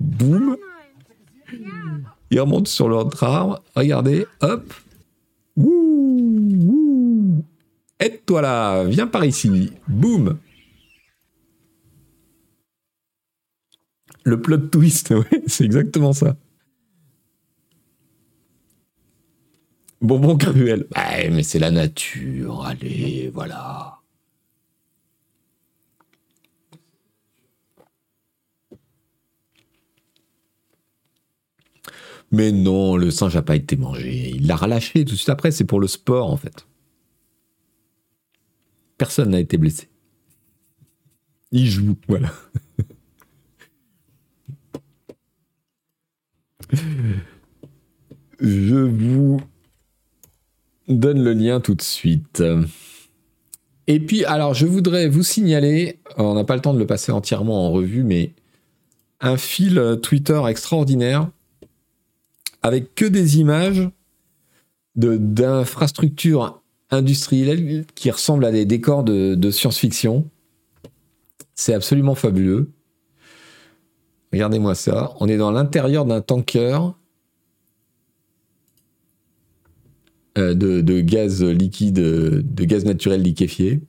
[0.00, 0.56] Boum
[2.34, 3.62] ils remontent sur l'autre arbre.
[3.76, 4.72] Regardez, hop.
[5.56, 7.44] Ouh,
[8.00, 9.72] Aide-toi là, viens par ici.
[9.86, 10.38] Boum.
[14.24, 16.36] Le plot twist, ouais, c'est exactement ça.
[20.00, 20.86] Bonbon cruel.
[20.94, 23.98] Bah, mais c'est la nature, allez, voilà.
[32.30, 34.30] Mais non, le singe n'a pas été mangé.
[34.34, 35.50] Il l'a relâché tout de suite après.
[35.52, 36.66] C'est pour le sport, en fait.
[38.98, 39.88] Personne n'a été blessé.
[41.52, 42.30] Il joue, voilà.
[48.40, 49.40] Je vous
[50.88, 52.42] donne le lien tout de suite.
[53.86, 57.12] Et puis, alors, je voudrais vous signaler, on n'a pas le temps de le passer
[57.12, 58.32] entièrement en revue, mais
[59.20, 61.30] un fil Twitter extraordinaire
[62.62, 63.88] avec que des images
[64.96, 70.28] d'infrastructures industrielles qui ressemblent à des décors de, science-fiction.
[71.54, 72.70] C'est absolument fabuleux.
[74.34, 75.12] Regardez-moi ça.
[75.20, 76.92] On est dans l'intérieur d'un tanker
[80.36, 83.80] euh, de, gaz liquide, de gaz naturel liquéfié.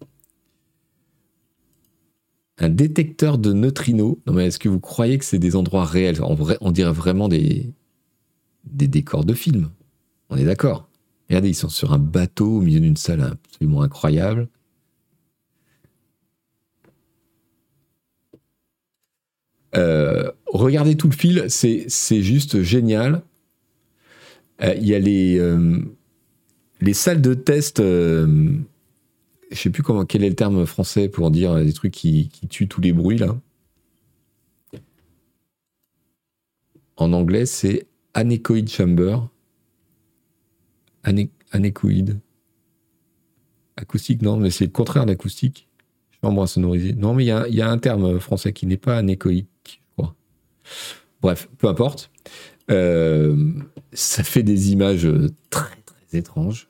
[2.60, 4.18] Un détecteur de neutrinos.
[4.28, 6.22] Non mais est-ce que vous croyez que c'est des endroits réels?
[6.62, 7.74] On dirait vraiment des,
[8.64, 9.72] décors de films.
[10.30, 10.88] On est d'accord.
[11.28, 14.48] Regardez, ils sont sur un bateau au milieu d'une salle absolument incroyable.
[19.76, 23.22] Euh, regardez tout le fil, c'est juste génial.
[24.62, 25.80] Euh, il y a les, euh,
[26.82, 27.80] les salles de test.
[27.80, 28.58] je
[29.52, 32.68] sais plus comment, quel est le terme français pour dire des trucs qui, qui tuent
[32.68, 33.36] tous les bruits là.
[36.98, 39.18] En anglais, c'est anechoid chamber.
[41.04, 42.20] anechoid.
[43.78, 45.68] Acoustique, non, mais c'est le contraire d'acoustique.
[46.26, 46.94] Chambre insonorisée.
[46.94, 49.82] Non, mais il y, a, un terme français qui n'est pas anéchoïque.
[51.22, 52.10] Bref, peu importe.
[52.72, 53.52] Euh,
[53.94, 55.08] ça fait des images
[55.52, 56.68] très, très étranges.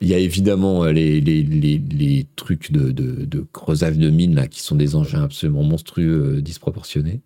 [0.00, 4.36] Il y a évidemment euh, les, les, les, trucs de, de, de, creusage de mines
[4.36, 7.20] là, qui sont des engins absolument monstrueux, euh, disproportionnés.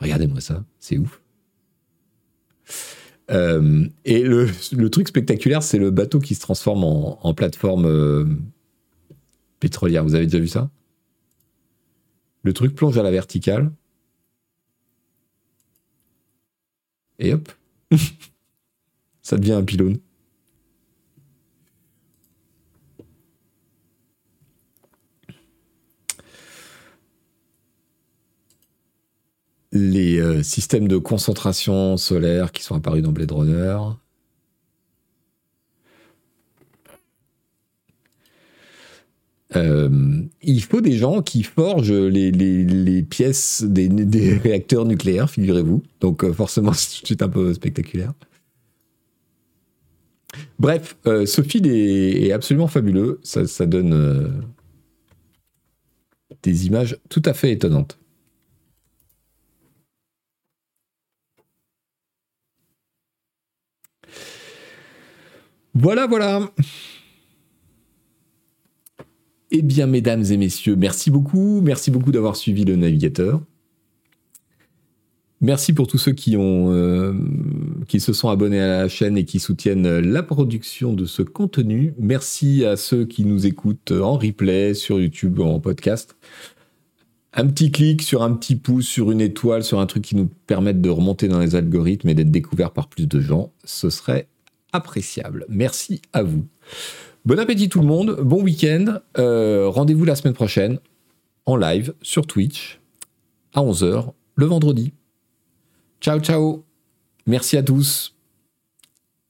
[0.00, 1.20] Regardez-moi ça, c'est ouf.
[3.30, 8.24] Euh, et le, truc spectaculaire, c'est le bateau qui se transforme en, en plateforme euh,
[9.60, 10.04] pétrolière.
[10.04, 10.70] Vous avez déjà vu ça?
[12.42, 13.70] Le truc plonge à la verticale.
[17.18, 17.50] Et hop,
[19.22, 19.98] ça devient un pylône.
[29.72, 33.78] Les euh, systèmes de concentration solaire qui sont apparus dans Blade Runner.
[39.56, 43.88] Euh, il faut des gens qui forgent les, pièces des,
[44.42, 45.82] réacteurs nucléaires, figurez-vous.
[46.00, 48.12] Donc euh, forcément, c'est un peu spectaculaire.
[50.58, 53.18] Bref, ce fil est, absolument fabuleux.
[53.22, 54.44] Ça, donne
[56.42, 57.98] des images tout à fait étonnantes.
[65.80, 66.50] Voilà, voilà.
[69.52, 71.60] Eh bien, mesdames et messieurs, merci beaucoup.
[71.60, 73.40] Merci beaucoup d'avoir suivi le navigateur.
[75.40, 77.14] Merci pour tous ceux euh,
[77.86, 81.94] qui se sont abonnés à la chaîne et qui soutiennent la production de ce contenu.
[81.96, 86.16] Merci à ceux qui nous écoutent en replay sur YouTube ou en podcast.
[87.32, 90.28] Un petit clic sur un petit pouce, sur une étoile, sur un truc qui nous
[90.48, 94.26] permette de remonter dans les algorithmes et d'être découvert par plus de gens, ce serait
[94.72, 95.44] appréciable.
[95.48, 96.46] Merci à vous.
[97.24, 99.00] Bon appétit tout le monde, bon week-end.
[99.18, 100.78] Euh, Rendez-vous la semaine prochaine
[101.46, 102.80] en live sur Twitch
[103.54, 104.92] à 11h le vendredi.
[106.00, 106.64] Ciao ciao.
[107.26, 108.14] Merci à tous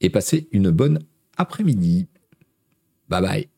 [0.01, 1.01] et passez une bonne
[1.37, 2.07] après-midi.
[3.09, 3.58] Bye bye.